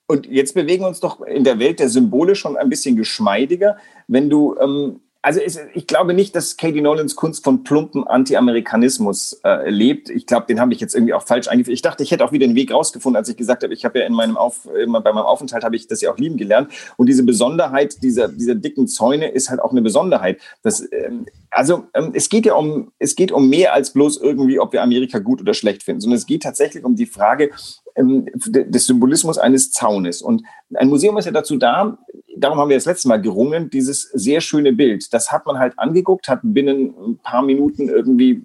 Und 0.06 0.26
jetzt 0.26 0.54
bewegen 0.54 0.82
wir 0.82 0.88
uns 0.88 1.00
doch 1.00 1.20
in 1.20 1.44
der 1.44 1.58
Welt 1.58 1.78
der 1.78 1.88
Symbole 1.88 2.34
schon 2.34 2.56
ein 2.56 2.68
bisschen 2.68 2.96
geschmeidiger. 2.96 3.76
Wenn 4.08 4.28
du 4.28 4.56
ähm, 4.58 5.00
also 5.22 5.40
es, 5.40 5.58
ich 5.74 5.86
glaube 5.86 6.14
nicht, 6.14 6.34
dass 6.34 6.56
Katie 6.56 6.80
Nolans 6.80 7.14
Kunst 7.14 7.44
von 7.44 7.62
plumpen 7.62 8.06
Anti-Amerikanismus 8.06 9.40
äh, 9.44 9.68
lebt. 9.68 10.08
Ich 10.08 10.26
glaube, 10.26 10.46
den 10.46 10.60
habe 10.60 10.72
ich 10.72 10.80
jetzt 10.80 10.94
irgendwie 10.94 11.12
auch 11.12 11.22
falsch 11.22 11.48
eingeführt. 11.48 11.74
Ich 11.74 11.82
dachte, 11.82 12.02
ich 12.02 12.10
hätte 12.10 12.24
auch 12.24 12.32
wieder 12.32 12.44
einen 12.44 12.54
Weg 12.54 12.72
rausgefunden, 12.72 13.18
als 13.18 13.28
ich 13.28 13.36
gesagt 13.36 13.62
habe, 13.62 13.74
ich 13.74 13.84
habe 13.84 13.98
ja 13.98 14.06
in 14.06 14.14
meinem 14.14 14.38
Auf, 14.38 14.66
immer 14.82 15.00
bei 15.02 15.12
meinem 15.12 15.26
Aufenthalt 15.26 15.62
habe 15.62 15.76
ich 15.76 15.86
das 15.86 16.00
ja 16.00 16.10
auch 16.10 16.16
lieben 16.16 16.38
gelernt. 16.38 16.72
Und 16.96 17.06
diese 17.06 17.22
Besonderheit 17.22 18.02
dieser, 18.02 18.28
dieser 18.28 18.54
dicken 18.54 18.88
Zäune 18.88 19.28
ist 19.28 19.50
halt 19.50 19.60
auch 19.60 19.72
eine 19.72 19.82
Besonderheit. 19.82 20.40
Das, 20.62 20.80
ähm, 20.90 21.26
also 21.50 21.84
ähm, 21.94 22.12
es 22.14 22.28
geht 22.28 22.46
ja 22.46 22.54
um, 22.54 22.92
es 22.98 23.16
geht 23.16 23.32
um 23.32 23.48
mehr 23.48 23.74
als 23.74 23.92
bloß 23.92 24.18
irgendwie, 24.18 24.60
ob 24.60 24.72
wir 24.72 24.82
Amerika 24.82 25.18
gut 25.18 25.40
oder 25.40 25.54
schlecht 25.54 25.82
finden, 25.82 26.00
sondern 26.00 26.18
es 26.18 26.26
geht 26.26 26.42
tatsächlich 26.42 26.84
um 26.84 26.94
die 26.94 27.06
Frage, 27.06 27.50
ähm, 27.96 28.26
des 28.34 28.86
Symbolismus 28.86 29.38
eines 29.38 29.72
Zaunes. 29.72 30.22
Und 30.22 30.42
ein 30.74 30.88
Museum 30.88 31.18
ist 31.18 31.24
ja 31.24 31.32
dazu 31.32 31.56
da, 31.56 31.98
darum 32.36 32.58
haben 32.58 32.68
wir 32.68 32.76
das 32.76 32.86
letzte 32.86 33.08
Mal 33.08 33.20
gerungen, 33.20 33.70
dieses 33.70 34.02
sehr 34.02 34.40
schöne 34.40 34.72
Bild. 34.72 35.12
Das 35.12 35.32
hat 35.32 35.46
man 35.46 35.58
halt 35.58 35.78
angeguckt, 35.78 36.28
hat 36.28 36.40
binnen 36.42 36.94
ein 37.04 37.18
paar 37.18 37.42
Minuten 37.42 37.88
irgendwie 37.88 38.42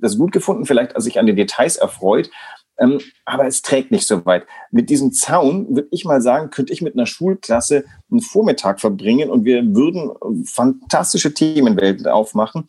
das 0.00 0.18
gut 0.18 0.32
gefunden, 0.32 0.66
vielleicht 0.66 1.00
sich 1.00 1.18
an 1.18 1.26
den 1.26 1.36
Details 1.36 1.76
erfreut. 1.76 2.30
Ähm, 2.78 3.00
aber 3.24 3.46
es 3.46 3.62
trägt 3.62 3.90
nicht 3.90 4.06
so 4.06 4.24
weit. 4.24 4.46
Mit 4.70 4.88
diesem 4.90 5.12
Zaun, 5.12 5.68
würde 5.68 5.88
ich 5.90 6.04
mal 6.04 6.22
sagen, 6.22 6.50
könnte 6.50 6.72
ich 6.72 6.82
mit 6.82 6.94
einer 6.94 7.06
Schulklasse 7.06 7.84
einen 8.10 8.20
Vormittag 8.20 8.80
verbringen 8.80 9.30
und 9.30 9.44
wir 9.44 9.62
würden 9.74 10.12
fantastische 10.44 11.34
Themenwelten 11.34 12.06
aufmachen. 12.06 12.66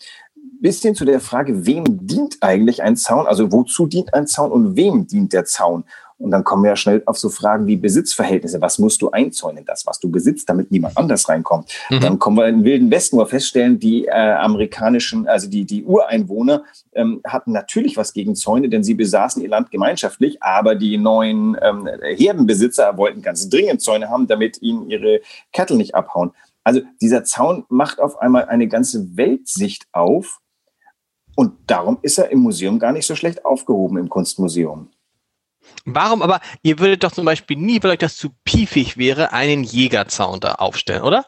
bisschen 0.61 0.95
zu 0.95 1.05
der 1.05 1.19
Frage, 1.19 1.65
wem 1.65 1.85
dient 2.07 2.37
eigentlich 2.41 2.81
ein 2.83 2.97
Zaun? 2.97 3.27
Also 3.27 3.51
wozu 3.51 3.85
dient 3.85 4.13
ein 4.13 4.27
Zaun 4.27 4.51
und 4.51 4.75
wem 4.75 5.07
dient 5.07 5.31
der 5.31 5.45
Zaun? 5.45 5.85
Und 6.19 6.31
dann 6.31 6.43
kommen 6.43 6.63
wir 6.63 6.71
ja 6.71 6.75
schnell 6.75 7.01
auf 7.05 7.17
so 7.17 7.29
Fragen 7.29 7.65
wie 7.65 7.77
Besitzverhältnisse. 7.77 8.59
Was 8.61 8.77
musst 8.77 9.01
du 9.01 9.09
einzäunen? 9.09 9.63
Das, 9.65 9.85
was 9.85 10.01
du 10.01 10.11
besitzt, 10.11 10.49
damit 10.49 10.69
niemand 10.69 10.97
anders 10.97 11.29
reinkommt. 11.29 11.71
Mhm. 11.89 12.01
Dann 12.01 12.19
kommen 12.19 12.35
wir 12.35 12.45
in 12.47 12.57
den 12.57 12.65
Wilden 12.65 12.91
Westen, 12.91 13.15
wo 13.15 13.21
wir 13.21 13.27
feststellen, 13.27 13.79
die 13.79 14.05
äh, 14.05 14.11
amerikanischen, 14.11 15.29
also 15.29 15.49
die, 15.49 15.63
die 15.63 15.85
Ureinwohner 15.85 16.63
ähm, 16.93 17.21
hatten 17.25 17.53
natürlich 17.53 17.95
was 17.95 18.11
gegen 18.11 18.35
Zäune, 18.35 18.67
denn 18.67 18.83
sie 18.83 18.95
besaßen 18.95 19.41
ihr 19.41 19.47
Land 19.47 19.71
gemeinschaftlich, 19.71 20.43
aber 20.43 20.75
die 20.75 20.97
neuen 20.97 21.57
ähm, 21.61 21.87
Herdenbesitzer 22.01 22.97
wollten 22.97 23.21
ganz 23.21 23.47
dringend 23.49 23.81
Zäune 23.81 24.09
haben, 24.09 24.27
damit 24.27 24.61
ihnen 24.61 24.89
ihre 24.89 25.21
Cattle 25.53 25.77
nicht 25.77 25.95
abhauen. 25.95 26.31
Also 26.65 26.81
dieser 27.01 27.23
Zaun 27.23 27.65
macht 27.69 28.01
auf 28.01 28.19
einmal 28.19 28.45
eine 28.45 28.67
ganze 28.67 29.15
Weltsicht 29.15 29.87
auf. 29.93 30.39
Und 31.35 31.53
darum 31.67 31.97
ist 32.01 32.17
er 32.17 32.29
im 32.29 32.39
Museum 32.39 32.77
gar 32.77 32.91
nicht 32.91 33.05
so 33.05 33.15
schlecht 33.15 33.45
aufgehoben, 33.45 33.97
im 33.97 34.09
Kunstmuseum. 34.09 34.89
Warum 35.85 36.21
aber, 36.21 36.39
ihr 36.61 36.79
würdet 36.79 37.03
doch 37.03 37.11
zum 37.11 37.25
Beispiel 37.25 37.57
nie, 37.57 37.81
weil 37.81 37.91
euch 37.91 37.99
das 37.99 38.17
zu 38.17 38.29
piefig 38.43 38.97
wäre, 38.97 39.33
einen 39.33 39.63
Jägerzaun 39.63 40.39
da 40.39 40.55
aufstellen, 40.55 41.03
oder? 41.03 41.25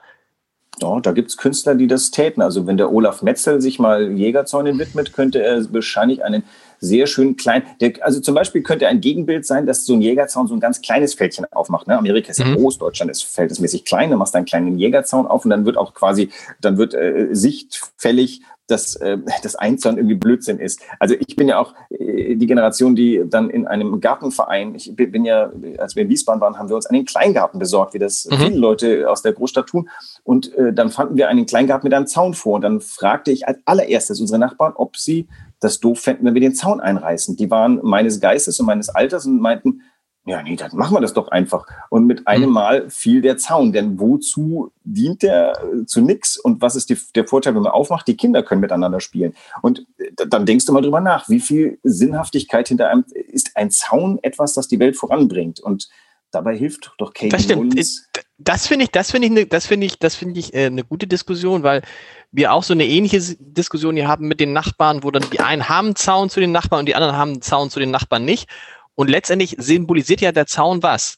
Ja, 0.79 0.99
da 0.99 1.11
gibt 1.11 1.29
es 1.29 1.37
Künstler, 1.37 1.75
die 1.75 1.87
das 1.87 2.11
täten. 2.11 2.41
Also 2.41 2.65
wenn 2.65 2.77
der 2.77 2.91
Olaf 2.91 3.21
Metzel 3.21 3.61
sich 3.61 3.79
mal 3.79 4.11
Jägerzäunen 4.11 4.79
widmet, 4.79 5.13
könnte 5.13 5.43
er 5.43 5.71
wahrscheinlich 5.73 6.23
einen 6.23 6.43
sehr 6.81 7.07
schön 7.07 7.37
klein. 7.37 7.63
Der, 7.79 7.93
also 8.01 8.19
zum 8.19 8.35
Beispiel 8.35 8.63
könnte 8.63 8.87
ein 8.87 8.99
Gegenbild 8.99 9.45
sein, 9.45 9.65
dass 9.65 9.85
so 9.85 9.93
ein 9.93 10.01
Jägerzaun 10.01 10.47
so 10.47 10.55
ein 10.55 10.59
ganz 10.59 10.81
kleines 10.81 11.13
Fältchen 11.13 11.45
aufmacht. 11.51 11.87
Ne? 11.87 11.97
Amerika 11.97 12.31
ist 12.31 12.39
ja 12.39 12.45
mhm. 12.45 12.55
groß, 12.55 12.79
Deutschland 12.79 13.11
ist 13.11 13.23
verhältnismäßig 13.23 13.85
klein. 13.85 14.09
Dann 14.09 14.19
machst 14.19 14.33
du 14.33 14.37
einen 14.37 14.47
kleinen 14.47 14.77
Jägerzaun 14.77 15.27
auf 15.27 15.45
und 15.45 15.51
dann 15.51 15.65
wird 15.65 15.77
auch 15.77 15.93
quasi, 15.93 16.29
dann 16.59 16.77
wird 16.77 16.93
äh, 16.93 17.29
sichtfällig, 17.31 18.41
dass 18.71 18.95
äh, 18.95 19.17
das 19.43 19.55
Einzahn 19.55 19.97
irgendwie 19.97 20.15
Blödsinn 20.15 20.57
ist. 20.57 20.81
Also 20.97 21.15
ich 21.19 21.35
bin 21.35 21.47
ja 21.47 21.59
auch 21.59 21.75
äh, 21.89 22.35
die 22.35 22.47
Generation, 22.47 22.95
die 22.95 23.21
dann 23.25 23.49
in 23.49 23.67
einem 23.67 23.99
Gartenverein, 24.01 24.73
ich 24.73 24.95
bin 24.95 25.25
ja, 25.25 25.51
als 25.77 25.95
wir 25.95 26.03
in 26.03 26.09
Wiesbaden 26.09 26.41
waren, 26.41 26.57
haben 26.57 26.69
wir 26.69 26.75
uns 26.75 26.87
einen 26.87 27.05
Kleingarten 27.05 27.59
besorgt, 27.59 27.93
wie 27.93 27.99
das 27.99 28.25
mhm. 28.25 28.35
viele 28.37 28.57
Leute 28.57 29.09
aus 29.09 29.21
der 29.21 29.33
Großstadt 29.33 29.67
tun. 29.67 29.89
Und 30.23 30.55
äh, 30.55 30.73
dann 30.73 30.89
fanden 30.89 31.17
wir 31.17 31.27
einen 31.27 31.45
Kleingarten 31.45 31.85
mit 31.85 31.93
einem 31.93 32.07
Zaun 32.07 32.33
vor. 32.33 32.55
Und 32.55 32.61
dann 32.61 32.81
fragte 32.81 33.31
ich 33.31 33.47
als 33.47 33.59
allererstes 33.65 34.19
unsere 34.19 34.39
Nachbarn, 34.39 34.73
ob 34.75 34.97
sie 34.97 35.27
das 35.61 35.79
doof 35.79 36.01
fänden, 36.01 36.25
wenn 36.25 36.33
wir 36.33 36.41
den 36.41 36.55
Zaun 36.55 36.81
einreißen. 36.81 37.37
Die 37.37 37.49
waren 37.49 37.79
meines 37.83 38.19
Geistes 38.19 38.59
und 38.59 38.65
meines 38.65 38.89
Alters 38.89 39.25
und 39.25 39.39
meinten, 39.39 39.81
ja, 40.25 40.43
nee, 40.43 40.55
dann 40.55 40.75
machen 40.75 40.95
wir 40.95 41.01
das 41.01 41.13
doch 41.13 41.29
einfach. 41.29 41.65
Und 41.89 42.05
mit 42.05 42.27
einem 42.27 42.49
mhm. 42.49 42.53
Mal 42.53 42.89
fiel 42.89 43.21
der 43.21 43.37
Zaun. 43.37 43.71
Denn 43.71 43.99
wozu 43.99 44.71
dient 44.83 45.23
der 45.23 45.53
äh, 45.63 45.85
zu 45.85 46.01
nix? 46.01 46.37
Und 46.37 46.61
was 46.61 46.75
ist 46.75 46.89
die, 46.89 46.97
der 47.15 47.27
Vorteil, 47.27 47.55
wenn 47.55 47.63
man 47.63 47.71
aufmacht? 47.71 48.07
Die 48.07 48.17
Kinder 48.17 48.43
können 48.43 48.61
miteinander 48.61 48.99
spielen. 48.99 49.33
Und 49.63 49.85
äh, 49.97 50.27
dann 50.27 50.45
denkst 50.45 50.65
du 50.65 50.73
mal 50.73 50.81
drüber 50.81 51.01
nach, 51.01 51.27
wie 51.29 51.39
viel 51.39 51.79
Sinnhaftigkeit 51.83 52.67
hinter 52.67 52.89
einem 52.89 53.05
ist 53.13 53.51
ein 53.55 53.71
Zaun 53.71 54.19
etwas, 54.21 54.53
das 54.53 54.67
die 54.67 54.79
Welt 54.79 54.95
voranbringt. 54.95 55.59
Und 55.59 55.89
dabei 56.31 56.57
hilft 56.57 56.91
doch 56.97 57.13
Katie 57.13 57.29
Das 57.29 57.43
stimmt. 57.43 57.69
Nolens. 57.69 58.09
Das 58.37 58.67
finde 58.67 58.85
ich, 58.85 58.91
das 58.91 59.11
finde 59.11 59.27
ich, 59.27 59.33
ne, 59.33 59.45
das 59.45 59.67
finde 59.67 59.85
ich, 59.85 59.99
das 59.99 60.15
finde 60.15 60.39
ich 60.39 60.53
äh, 60.53 60.65
eine 60.65 60.83
gute 60.83 61.05
Diskussion, 61.05 61.63
weil 61.63 61.83
wir 62.31 62.53
auch 62.53 62.63
so 62.63 62.73
eine 62.73 62.85
ähnliche 62.85 63.19
Diskussion 63.39 63.95
hier 63.95 64.07
haben 64.07 64.27
mit 64.27 64.39
den 64.39 64.53
Nachbarn, 64.53 65.03
wo 65.03 65.11
dann 65.11 65.29
die 65.31 65.39
einen 65.39 65.69
haben 65.69 65.87
einen 65.87 65.95
Zaun 65.95 66.29
zu 66.29 66.39
den 66.39 66.51
Nachbarn 66.51 66.79
und 66.79 66.85
die 66.87 66.95
anderen 66.95 67.15
haben 67.15 67.33
einen 67.33 67.41
Zaun 67.41 67.69
zu 67.69 67.79
den 67.79 67.91
Nachbarn 67.91 68.25
nicht. 68.25 68.49
Und 68.95 69.09
letztendlich 69.09 69.55
symbolisiert 69.59 70.21
ja 70.21 70.31
der 70.31 70.47
Zaun 70.47 70.81
was? 70.81 71.17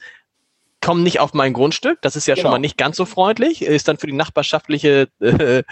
Komm 0.81 1.03
nicht 1.03 1.19
auf 1.19 1.33
mein 1.33 1.53
Grundstück, 1.53 2.01
das 2.01 2.15
ist 2.15 2.27
ja 2.27 2.35
genau. 2.35 2.43
schon 2.43 2.51
mal 2.51 2.59
nicht 2.59 2.77
ganz 2.77 2.97
so 2.97 3.05
freundlich, 3.05 3.61
ist 3.61 3.87
dann 3.87 3.97
für 3.97 4.07
die 4.07 4.13
nachbarschaftliche, 4.13 5.07
äh, 5.21 5.63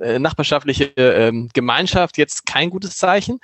äh, 0.00 0.18
nachbarschaftliche 0.18 0.96
äh, 0.96 1.48
Gemeinschaft 1.54 2.18
jetzt 2.18 2.44
kein 2.44 2.68
gutes 2.68 2.96
Zeichen. 2.96 3.40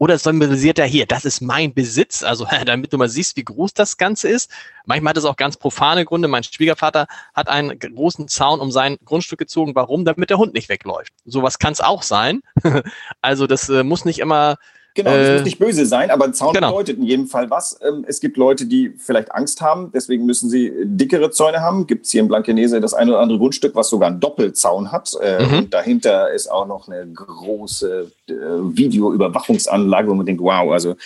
Oder 0.00 0.16
symbolisiert 0.18 0.78
er 0.78 0.86
hier, 0.86 1.04
das 1.04 1.26
ist 1.26 1.42
mein 1.42 1.74
Besitz, 1.74 2.22
also 2.22 2.46
damit 2.64 2.90
du 2.90 2.96
mal 2.96 3.10
siehst, 3.10 3.36
wie 3.36 3.44
groß 3.44 3.74
das 3.74 3.98
Ganze 3.98 4.30
ist. 4.30 4.50
Manchmal 4.86 5.10
hat 5.10 5.18
es 5.18 5.26
auch 5.26 5.36
ganz 5.36 5.58
profane 5.58 6.06
Gründe. 6.06 6.26
Mein 6.26 6.42
Schwiegervater 6.42 7.06
hat 7.34 7.48
einen 7.48 7.78
großen 7.78 8.26
Zaun 8.26 8.60
um 8.60 8.70
sein 8.70 8.96
Grundstück 9.04 9.38
gezogen. 9.38 9.74
Warum? 9.74 10.06
Damit 10.06 10.30
der 10.30 10.38
Hund 10.38 10.54
nicht 10.54 10.70
wegläuft. 10.70 11.12
Sowas 11.26 11.58
kann 11.58 11.74
es 11.74 11.82
auch 11.82 12.02
sein. 12.02 12.40
also 13.20 13.46
das 13.46 13.68
äh, 13.68 13.84
muss 13.84 14.06
nicht 14.06 14.20
immer 14.20 14.56
Genau, 14.94 15.10
das 15.10 15.28
äh, 15.28 15.32
muss 15.34 15.44
nicht 15.44 15.58
böse 15.58 15.86
sein, 15.86 16.10
aber 16.10 16.24
ein 16.24 16.34
Zaun 16.34 16.52
genau. 16.52 16.70
bedeutet 16.70 16.98
in 16.98 17.04
jedem 17.04 17.26
Fall 17.26 17.48
was. 17.50 17.78
Ähm, 17.82 18.04
es 18.08 18.20
gibt 18.20 18.36
Leute, 18.36 18.66
die 18.66 18.90
vielleicht 18.98 19.32
Angst 19.32 19.60
haben, 19.60 19.92
deswegen 19.92 20.26
müssen 20.26 20.50
sie 20.50 20.72
dickere 20.84 21.30
Zäune 21.30 21.60
haben. 21.60 21.86
Gibt 21.86 22.06
es 22.06 22.12
hier 22.12 22.22
in 22.22 22.28
Blankenese 22.28 22.80
das 22.80 22.94
eine 22.94 23.12
oder 23.12 23.20
andere 23.20 23.38
Grundstück, 23.38 23.74
was 23.74 23.88
sogar 23.88 24.08
einen 24.08 24.20
Doppelzaun 24.20 24.90
hat. 24.90 25.12
Äh, 25.22 25.46
mhm. 25.46 25.58
Und 25.58 25.74
dahinter 25.74 26.32
ist 26.32 26.50
auch 26.50 26.66
noch 26.66 26.88
eine 26.88 27.06
große 27.06 28.10
äh, 28.28 28.32
Videoüberwachungsanlage, 28.32 30.08
wo 30.08 30.14
man 30.14 30.26
denkt, 30.26 30.42
wow, 30.42 30.72
also 30.72 30.96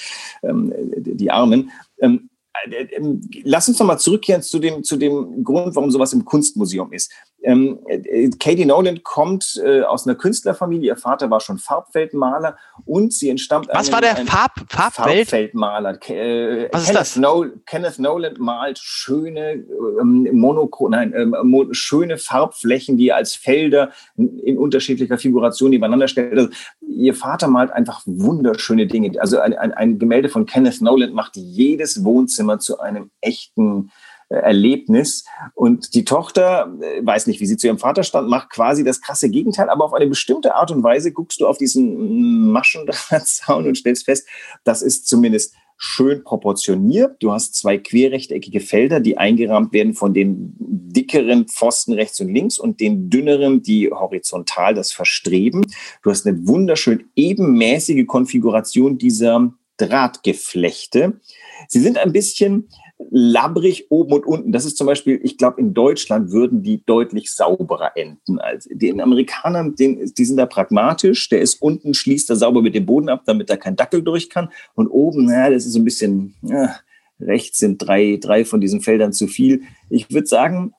ähm, 0.42 0.72
die 0.96 1.30
Armen. 1.30 1.70
Äh, 1.98 2.86
ähm, 2.92 3.20
lass 3.42 3.68
uns 3.68 3.78
nochmal 3.78 3.98
zurückkehren 3.98 4.42
zu 4.42 4.58
dem, 4.58 4.84
zu 4.84 4.96
dem 4.96 5.44
Grund, 5.44 5.74
warum 5.74 5.90
sowas 5.90 6.12
im 6.12 6.24
Kunstmuseum 6.24 6.92
ist. 6.92 7.10
Ähm, 7.44 7.78
äh, 7.86 8.30
Katie 8.40 8.64
Nolan 8.64 9.02
kommt 9.02 9.60
äh, 9.64 9.82
aus 9.82 10.06
einer 10.06 10.16
Künstlerfamilie. 10.16 10.88
Ihr 10.88 10.96
Vater 10.96 11.30
war 11.30 11.40
schon 11.40 11.58
Farbfeldmaler 11.58 12.56
und 12.84 13.12
sie 13.12 13.28
entstammt. 13.28 13.68
Was 13.72 13.86
einem, 13.86 13.94
war 13.94 14.00
der 14.00 14.16
Farb, 14.26 14.52
Farbfeld? 14.68 15.28
Farbfeldmaler? 15.28 15.98
Äh, 16.08 16.68
Was 16.72 16.86
Kenneth, 16.86 16.88
ist 16.88 16.94
das? 16.94 17.16
No 17.16 17.46
Kenneth 17.66 17.98
Nolan 17.98 18.34
malt 18.38 18.78
schöne 18.78 19.64
ähm, 20.00 20.28
Monokron, 20.32 20.92
nein, 20.92 21.12
ähm, 21.14 21.68
schöne 21.72 22.18
Farbflächen, 22.18 22.96
die 22.96 23.08
er 23.08 23.16
als 23.16 23.34
Felder 23.34 23.90
in 24.16 24.56
unterschiedlicher 24.58 25.18
Figuration 25.18 25.72
übereinander 25.72 26.08
stellt. 26.08 26.32
Also, 26.32 26.48
ihr 26.80 27.14
Vater 27.14 27.48
malt 27.48 27.70
einfach 27.72 28.02
wunderschöne 28.06 28.86
Dinge. 28.86 29.12
Also 29.20 29.38
ein, 29.38 29.52
ein, 29.54 29.72
ein 29.72 29.98
Gemälde 29.98 30.28
von 30.28 30.46
Kenneth 30.46 30.80
Nolan 30.80 31.12
macht 31.12 31.36
jedes 31.36 32.04
Wohnzimmer 32.04 32.58
zu 32.58 32.80
einem 32.80 33.10
echten 33.20 33.90
Erlebnis. 34.28 35.24
Und 35.54 35.94
die 35.94 36.04
Tochter, 36.04 36.72
äh, 36.80 37.04
weiß 37.04 37.26
nicht, 37.26 37.40
wie 37.40 37.46
sie 37.46 37.56
zu 37.56 37.66
ihrem 37.66 37.78
Vater 37.78 38.02
stand, 38.02 38.28
macht 38.28 38.50
quasi 38.50 38.84
das 38.84 39.00
krasse 39.00 39.30
Gegenteil, 39.30 39.68
aber 39.68 39.84
auf 39.84 39.94
eine 39.94 40.06
bestimmte 40.06 40.54
Art 40.54 40.70
und 40.70 40.82
Weise 40.82 41.12
guckst 41.12 41.40
du 41.40 41.46
auf 41.46 41.58
diesen 41.58 42.50
Maschendrahtzaun 42.50 43.66
und 43.68 43.76
stellst 43.76 44.04
fest, 44.04 44.26
das 44.64 44.82
ist 44.82 45.06
zumindest 45.06 45.54
schön 45.76 46.22
proportioniert. 46.22 47.16
Du 47.20 47.32
hast 47.32 47.54
zwei 47.54 47.78
querrechteckige 47.78 48.60
Felder, 48.60 49.00
die 49.00 49.18
eingerahmt 49.18 49.72
werden 49.72 49.94
von 49.94 50.14
den 50.14 50.54
dickeren 50.58 51.48
Pfosten 51.48 51.92
rechts 51.92 52.20
und 52.20 52.32
links 52.32 52.58
und 52.58 52.80
den 52.80 53.10
dünneren, 53.10 53.62
die 53.62 53.90
horizontal 53.90 54.74
das 54.74 54.92
verstreben. 54.92 55.66
Du 56.02 56.10
hast 56.10 56.26
eine 56.26 56.46
wunderschön 56.46 57.04
ebenmäßige 57.16 58.06
Konfiguration 58.06 58.98
dieser 58.98 59.52
Drahtgeflechte. 59.76 61.20
Sie 61.68 61.80
sind 61.80 61.98
ein 61.98 62.12
bisschen 62.12 62.68
labbrig 63.10 63.90
oben 63.90 64.12
und 64.12 64.26
unten. 64.26 64.52
Das 64.52 64.64
ist 64.64 64.76
zum 64.76 64.86
Beispiel, 64.86 65.20
ich 65.22 65.36
glaube, 65.36 65.60
in 65.60 65.74
Deutschland 65.74 66.30
würden 66.30 66.62
die 66.62 66.84
deutlich 66.84 67.32
sauberer 67.32 67.96
enden. 67.96 68.38
als 68.38 68.68
den 68.70 69.00
Amerikanern, 69.00 69.74
den, 69.74 70.12
die 70.16 70.24
sind 70.24 70.36
da 70.36 70.46
pragmatisch. 70.46 71.28
Der 71.28 71.40
ist 71.40 71.60
unten, 71.60 71.94
schließt 71.94 72.30
er 72.30 72.36
sauber 72.36 72.62
mit 72.62 72.74
dem 72.74 72.86
Boden 72.86 73.08
ab, 73.08 73.22
damit 73.26 73.50
da 73.50 73.56
kein 73.56 73.76
Dackel 73.76 74.02
durch 74.02 74.30
kann. 74.30 74.50
Und 74.74 74.88
oben, 74.88 75.26
naja, 75.26 75.50
das 75.50 75.66
ist 75.66 75.72
so 75.72 75.80
ein 75.80 75.84
bisschen, 75.84 76.34
ja, 76.42 76.76
rechts 77.20 77.58
sind 77.58 77.78
drei, 77.78 78.18
drei 78.20 78.44
von 78.44 78.60
diesen 78.60 78.80
Feldern 78.80 79.12
zu 79.12 79.26
viel. 79.26 79.62
Ich 79.90 80.12
würde 80.12 80.26
sagen, 80.26 80.72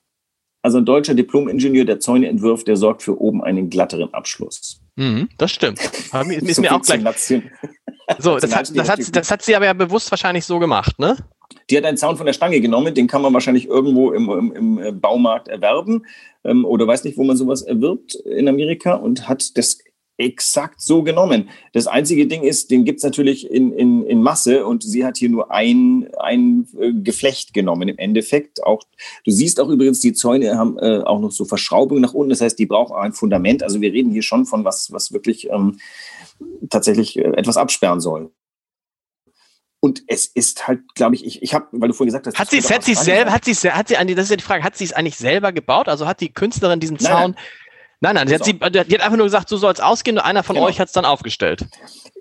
also 0.62 0.80
ein 0.80 0.86
deutscher 0.86 1.14
Diplom-Ingenieur, 1.14 1.86
der 1.86 2.00
Zäune 2.00 2.28
entwirft, 2.28 2.68
der 2.68 2.76
sorgt 2.76 3.04
für 3.04 3.20
oben 3.22 3.44
einen 3.44 3.70
glatteren 3.70 4.14
Abschluss. 4.14 4.82
Mhm, 4.96 5.30
das 5.38 5.52
stimmt. 5.52 5.80
Ist 6.42 6.60
mir 6.60 6.74
auch 6.74 6.82
gleich. 6.82 7.04
So, 8.18 8.38
das 8.40 8.56
hat, 8.56 8.76
das, 8.76 8.90
hat, 8.90 9.16
das 9.16 9.32
hat 9.32 9.42
sie 9.42 9.56
aber 9.56 9.66
ja 9.66 9.74
bewusst 9.74 10.10
wahrscheinlich 10.12 10.46
so 10.46 10.60
gemacht, 10.60 10.98
ne? 10.98 11.18
Die 11.70 11.78
hat 11.78 11.86
einen 11.86 11.98
Zaun 11.98 12.18
von 12.18 12.26
der 12.26 12.34
Stange 12.34 12.62
genommen, 12.62 12.94
den 12.94 13.08
kann 13.08 13.22
man 13.22 13.34
wahrscheinlich 13.34 13.68
irgendwo 13.68 14.12
im, 14.12 14.30
im, 14.30 14.52
im 14.54 14.80
äh, 14.80 14.92
Baumarkt 14.92 15.48
erwerben 15.48 16.06
ähm, 16.44 16.66
oder 16.66 16.88
weiß 16.88 17.04
nicht, 17.04 17.18
wo 17.18 17.24
man 17.24 17.38
sowas 17.38 17.62
erwirbt 17.62 18.16
in 18.16 18.48
Amerika 18.48 18.96
und 18.96 19.28
hat 19.28 19.58
das 19.58 19.80
exakt 20.18 20.82
so 20.82 21.04
genommen. 21.04 21.50
Das 21.74 21.88
einzige 21.88 22.28
Ding 22.28 22.44
ist, 22.44 22.72
den 22.72 22.86
gibt's 22.86 23.04
natürlich 23.04 23.50
in, 23.52 23.74
in, 23.74 24.06
in 24.06 24.22
Masse 24.22 24.66
und 24.66 24.84
sie 24.84 25.06
hat 25.06 25.18
hier 25.18 25.30
nur 25.30 25.52
ein, 25.52 26.10
ein 26.20 26.68
äh, 26.80 26.94
Geflecht 26.94 27.54
genommen 27.54 27.90
im 27.90 27.98
Endeffekt. 27.98 28.64
Auch, 28.64 28.84
du 29.26 29.32
siehst 29.32 29.60
auch 29.60 29.70
übrigens, 29.70 30.00
die 30.00 30.14
Zäune 30.14 30.58
haben 30.58 30.78
äh, 30.80 31.00
auch 31.00 31.20
noch 31.20 31.32
so 31.32 31.46
Verschraubungen 31.46 32.02
nach 32.02 32.14
unten. 32.14 32.30
Das 32.30 32.42
heißt, 32.42 32.58
die 32.58 32.66
brauchen 32.66 32.94
auch 32.94 33.02
ein 33.02 33.14
Fundament. 33.14 33.64
Also 33.64 33.82
wir 33.82 33.92
reden 33.92 34.12
hier 34.12 34.24
schon 34.24 34.46
von 34.46 34.64
was, 34.64 34.92
was 34.92 35.12
wirklich 35.12 35.50
ähm, 35.50 35.80
tatsächlich 36.70 37.18
äh, 37.18 37.34
etwas 37.36 37.58
absperren 37.58 38.00
soll. 38.00 38.32
Und 39.80 40.04
es 40.08 40.26
ist 40.26 40.68
halt, 40.68 40.82
glaube 40.96 41.16
ich, 41.16 41.26
ich, 41.26 41.44
ich 41.44 41.54
habe, 41.54 41.68
weil 41.72 41.90
du 41.90 41.94
vorhin 41.94 42.08
gesagt 42.08 42.26
hast, 42.26 42.40
hat 42.40 42.50
sie 42.50 42.58
es 42.58 42.72
hat 42.72 42.84
sie 42.84 42.96
selber, 42.96 43.32
hat 43.32 43.46
sie 43.46 43.54
hat 43.54 43.88
sie 43.88 43.96
das 44.16 44.26
ist 44.26 44.30
ja 44.32 44.36
die 44.36 44.44
Frage, 44.44 44.64
hat 44.64 44.76
sie 44.76 44.86
es 44.86 44.94
eigentlich 44.94 45.18
selber 45.18 45.52
gebaut? 45.52 45.88
Also 45.88 46.08
hat 46.08 46.22
die 46.22 46.34
Künstlerin 46.34 46.80
diesen 46.80 46.98
Zaun? 46.98 47.36
Nein, 48.02 48.16
nein, 48.16 48.16
nein 48.16 48.28
sie, 48.28 48.36
hat, 48.36 48.46
sie, 48.46 48.54
die 48.54 48.80
hat 48.80 49.02
einfach 49.02 49.18
nur 49.18 49.26
gesagt, 49.26 49.50
so 49.50 49.58
soll 49.58 49.74
es 49.74 49.80
ausgehen 49.80 50.18
und 50.18 50.24
einer 50.24 50.44
von 50.44 50.56
genau. 50.56 50.68
euch 50.68 50.80
hat 50.80 50.88
es 50.88 50.94
dann 50.94 51.06
aufgestellt. 51.06 51.66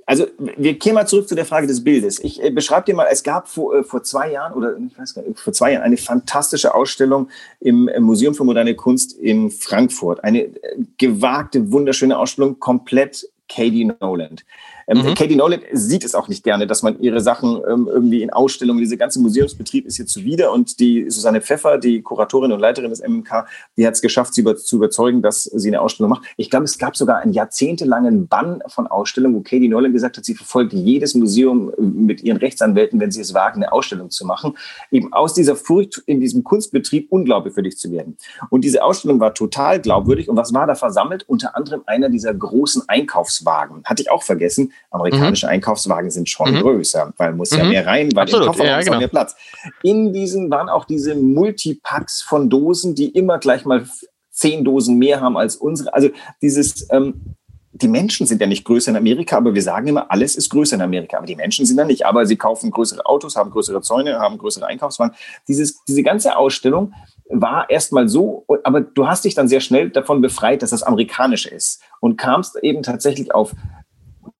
Also 0.06 0.26
wir 0.38 0.78
kehren 0.78 0.94
mal 0.94 1.06
zurück 1.06 1.28
zu 1.28 1.34
der 1.34 1.46
Frage 1.46 1.66
des 1.66 1.82
Bildes. 1.82 2.18
Ich 2.22 2.42
äh, 2.42 2.50
beschreibe 2.50 2.84
dir 2.84 2.94
mal, 2.94 3.08
es 3.10 3.22
gab 3.22 3.48
vor, 3.48 3.74
äh, 3.74 3.84
vor 3.84 4.02
zwei 4.02 4.30
Jahren 4.30 4.52
oder 4.52 4.76
ich 4.76 4.98
weiß 4.98 5.14
gar 5.14 5.22
nicht, 5.22 5.40
vor 5.40 5.52
zwei 5.52 5.72
Jahren 5.72 5.82
eine 5.82 5.96
fantastische 5.96 6.74
Ausstellung 6.74 7.30
im, 7.60 7.88
im 7.88 8.02
Museum 8.02 8.34
für 8.34 8.44
moderne 8.44 8.74
Kunst 8.74 9.14
in 9.14 9.50
Frankfurt. 9.50 10.22
Eine 10.22 10.42
äh, 10.42 10.52
gewagte, 10.98 11.72
wunderschöne 11.72 12.18
Ausstellung, 12.18 12.58
komplett 12.58 13.26
Katie 13.48 13.90
Noland. 14.00 14.44
Ähm, 14.86 14.98
mhm. 14.98 15.14
Katie 15.14 15.36
Nolan 15.36 15.60
sieht 15.72 16.04
es 16.04 16.14
auch 16.14 16.28
nicht 16.28 16.44
gerne, 16.44 16.66
dass 16.66 16.82
man 16.82 17.00
ihre 17.00 17.20
Sachen 17.20 17.60
ähm, 17.68 17.88
irgendwie 17.90 18.22
in 18.22 18.30
Ausstellungen, 18.30 18.80
diese 18.80 18.96
ganze 18.96 19.20
Museumsbetrieb 19.20 19.86
ist 19.86 19.96
hier 19.96 20.06
zuwider 20.06 20.52
und 20.52 20.80
die 20.80 21.10
Susanne 21.10 21.40
Pfeffer, 21.40 21.78
die 21.78 22.02
Kuratorin 22.02 22.52
und 22.52 22.60
Leiterin 22.60 22.90
des 22.90 23.00
MMK, 23.00 23.46
die 23.76 23.86
hat 23.86 23.94
es 23.94 24.02
geschafft, 24.02 24.34
sie 24.34 24.42
über, 24.42 24.56
zu 24.56 24.76
überzeugen, 24.76 25.22
dass 25.22 25.44
sie 25.44 25.68
eine 25.68 25.80
Ausstellung 25.80 26.10
macht. 26.10 26.24
Ich 26.36 26.50
glaube, 26.50 26.64
es 26.64 26.78
gab 26.78 26.96
sogar 26.96 27.18
einen 27.18 27.32
jahrzehntelangen 27.32 28.28
Bann 28.28 28.62
von 28.68 28.86
Ausstellungen, 28.86 29.36
wo 29.36 29.40
Katie 29.40 29.68
Nolan 29.68 29.92
gesagt 29.92 30.16
hat, 30.16 30.24
sie 30.24 30.34
verfolgt 30.34 30.72
jedes 30.72 31.14
Museum 31.14 31.70
äh, 31.70 31.82
mit 31.82 32.22
ihren 32.22 32.36
Rechtsanwälten, 32.36 33.00
wenn 33.00 33.10
sie 33.10 33.20
es 33.20 33.34
wagen, 33.34 33.62
eine 33.62 33.72
Ausstellung 33.72 34.10
zu 34.10 34.26
machen, 34.26 34.56
eben 34.90 35.12
aus 35.12 35.34
dieser 35.34 35.56
Furcht 35.56 36.02
in 36.06 36.20
diesem 36.20 36.44
Kunstbetrieb 36.44 37.10
unglaubwürdig 37.10 37.78
zu 37.78 37.90
werden. 37.90 38.16
Und 38.50 38.64
diese 38.64 38.82
Ausstellung 38.82 39.20
war 39.20 39.34
total 39.34 39.80
glaubwürdig. 39.80 40.28
Und 40.28 40.36
was 40.36 40.52
war 40.52 40.66
da 40.66 40.74
versammelt? 40.74 41.24
Unter 41.28 41.56
anderem 41.56 41.82
einer 41.86 42.08
dieser 42.08 42.34
großen 42.34 42.82
Einkaufswagen. 42.88 43.82
Hatte 43.84 44.02
ich 44.02 44.10
auch 44.10 44.22
vergessen. 44.22 44.72
Amerikanische 44.90 45.46
mhm. 45.46 45.52
Einkaufswagen 45.52 46.10
sind 46.10 46.28
schon 46.28 46.54
mhm. 46.54 46.60
größer, 46.60 47.12
weil 47.16 47.32
muss 47.32 47.50
mhm. 47.50 47.58
ja 47.58 47.64
mehr 47.64 47.86
rein, 47.86 48.10
weil 48.14 48.22
Absolut. 48.24 48.46
im 48.46 48.52
Kofferraum 48.52 48.70
ja, 48.70 48.80
genau. 48.80 48.98
mehr 48.98 49.08
Platz. 49.08 49.36
In 49.82 50.12
diesen 50.12 50.50
waren 50.50 50.68
auch 50.68 50.84
diese 50.84 51.14
Multipacks 51.14 52.22
von 52.22 52.48
Dosen, 52.48 52.94
die 52.94 53.08
immer 53.08 53.38
gleich 53.38 53.64
mal 53.64 53.86
zehn 54.30 54.64
Dosen 54.64 54.98
mehr 54.98 55.20
haben 55.20 55.36
als 55.36 55.56
unsere. 55.56 55.94
Also 55.94 56.10
dieses, 56.42 56.88
ähm, 56.90 57.36
die 57.72 57.88
Menschen 57.88 58.26
sind 58.26 58.40
ja 58.40 58.46
nicht 58.46 58.64
größer 58.64 58.92
in 58.92 58.96
Amerika, 58.96 59.36
aber 59.36 59.54
wir 59.54 59.62
sagen 59.62 59.88
immer, 59.88 60.10
alles 60.10 60.36
ist 60.36 60.48
größer 60.50 60.76
in 60.76 60.82
Amerika. 60.82 61.16
Aber 61.16 61.26
die 61.26 61.34
Menschen 61.34 61.66
sind 61.66 61.76
da 61.76 61.84
nicht. 61.84 62.06
Aber 62.06 62.24
sie 62.24 62.36
kaufen 62.36 62.70
größere 62.70 63.04
Autos, 63.04 63.34
haben 63.34 63.50
größere 63.50 63.80
Zäune, 63.80 64.20
haben 64.20 64.38
größere 64.38 64.66
Einkaufswagen. 64.66 65.16
Dieses, 65.48 65.82
diese 65.84 66.04
ganze 66.04 66.36
Ausstellung 66.36 66.94
war 67.28 67.68
erstmal 67.70 68.08
so, 68.08 68.44
aber 68.62 68.80
du 68.80 69.08
hast 69.08 69.24
dich 69.24 69.34
dann 69.34 69.48
sehr 69.48 69.60
schnell 69.60 69.90
davon 69.90 70.20
befreit, 70.20 70.62
dass 70.62 70.70
das 70.70 70.82
amerikanisch 70.82 71.46
ist 71.46 71.82
und 72.00 72.16
kamst 72.16 72.56
eben 72.62 72.82
tatsächlich 72.82 73.34
auf 73.34 73.54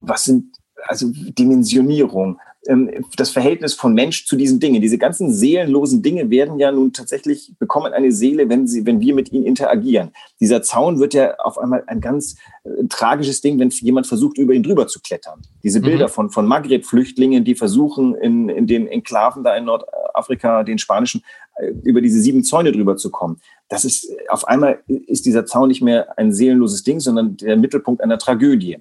was 0.07 0.25
sind 0.25 0.57
also 0.87 1.11
Dimensionierung, 1.13 2.39
ähm, 2.67 2.91
das 3.17 3.31
Verhältnis 3.31 3.75
von 3.75 3.95
Mensch 3.95 4.27
zu 4.27 4.37
diesen 4.37 4.61
Dingen. 4.61 4.81
Diese 4.81 4.99
ganzen 4.99 5.33
seelenlosen 5.33 6.03
Dinge 6.03 6.31
werden 6.31 6.59
ja 6.59 6.73
nun 6.73 6.93
tatsächlich, 6.93 7.53
bekommen 7.59 7.93
eine 7.93 8.13
Seele, 8.13 8.49
wenn 8.49 8.67
sie, 8.67 8.87
wenn 8.87 9.01
wir 9.01 9.15
mit 9.15 9.33
ihnen 9.33 9.45
interagieren. 9.45 10.11
Dieser 10.41 10.63
Zaun 10.63 10.99
wird 10.99 11.15
ja 11.15 11.35
auf 11.39 11.59
einmal 11.59 11.85
ein 11.87 12.01
ganz 12.01 12.37
äh, 12.65 12.87
tragisches 12.89 13.41
Ding, 13.41 13.59
wenn 13.59 13.71
jemand 13.71 14.07
versucht, 14.07 14.39
über 14.39 14.55
ihn 14.55 14.63
drüber 14.63 14.87
zu 14.87 15.01
klettern. 15.01 15.43
Diese 15.63 15.81
mhm. 15.81 15.85
Bilder 15.85 16.09
von, 16.09 16.31
von 16.31 16.47
Maghreb-Flüchtlingen, 16.47 17.45
die 17.45 17.55
versuchen, 17.55 18.15
in, 18.15 18.49
in 18.49 18.67
den 18.67 18.87
Enklaven 18.87 19.45
da 19.45 19.55
in 19.57 19.65
Nordafrika, 19.65 20.65
den 20.65 20.79
spanischen, 20.79 21.23
äh, 21.57 21.69
über 21.83 22.01
diese 22.01 22.21
sieben 22.21 22.45
Zäune 22.45 22.73
drüber 22.73 22.97
zu 22.97 23.11
kommen. 23.11 23.41
Das 23.69 23.85
ist, 23.85 24.09
auf 24.29 24.47
einmal 24.47 24.81
ist 24.87 25.27
dieser 25.27 25.47
Zaun 25.47 25.69
nicht 25.69 25.83
mehr 25.83 26.19
ein 26.19 26.33
seelenloses 26.33 26.83
Ding, 26.83 27.01
sondern 27.01 27.37
der 27.37 27.57
Mittelpunkt 27.57 28.03
einer 28.03 28.19
Tragödie. 28.19 28.79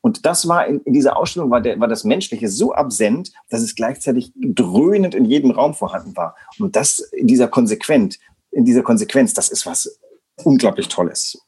Und 0.00 0.26
das 0.26 0.48
war 0.48 0.66
in, 0.66 0.80
in 0.80 0.92
dieser 0.92 1.16
Ausstellung 1.16 1.50
war, 1.50 1.60
der, 1.60 1.78
war 1.78 1.88
das 1.88 2.04
Menschliche 2.04 2.48
so 2.48 2.72
absent, 2.72 3.32
dass 3.50 3.62
es 3.62 3.74
gleichzeitig 3.74 4.32
dröhnend 4.34 5.14
in 5.14 5.24
jedem 5.24 5.50
Raum 5.50 5.74
vorhanden 5.74 6.16
war. 6.16 6.36
Und 6.58 6.76
das 6.76 6.98
in 6.98 7.26
dieser 7.26 7.48
Konsequenz, 7.48 8.18
in 8.50 8.64
dieser 8.64 8.82
Konsequenz, 8.82 9.34
das 9.34 9.48
ist 9.48 9.66
was 9.66 10.00
unglaublich 10.44 10.88
Tolles. 10.88 11.38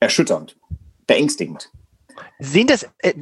Erschütternd, 0.00 0.56
beängstigend. 1.06 1.70
Sehen 2.38 2.66
das, 2.66 2.86
äh, 2.98 3.14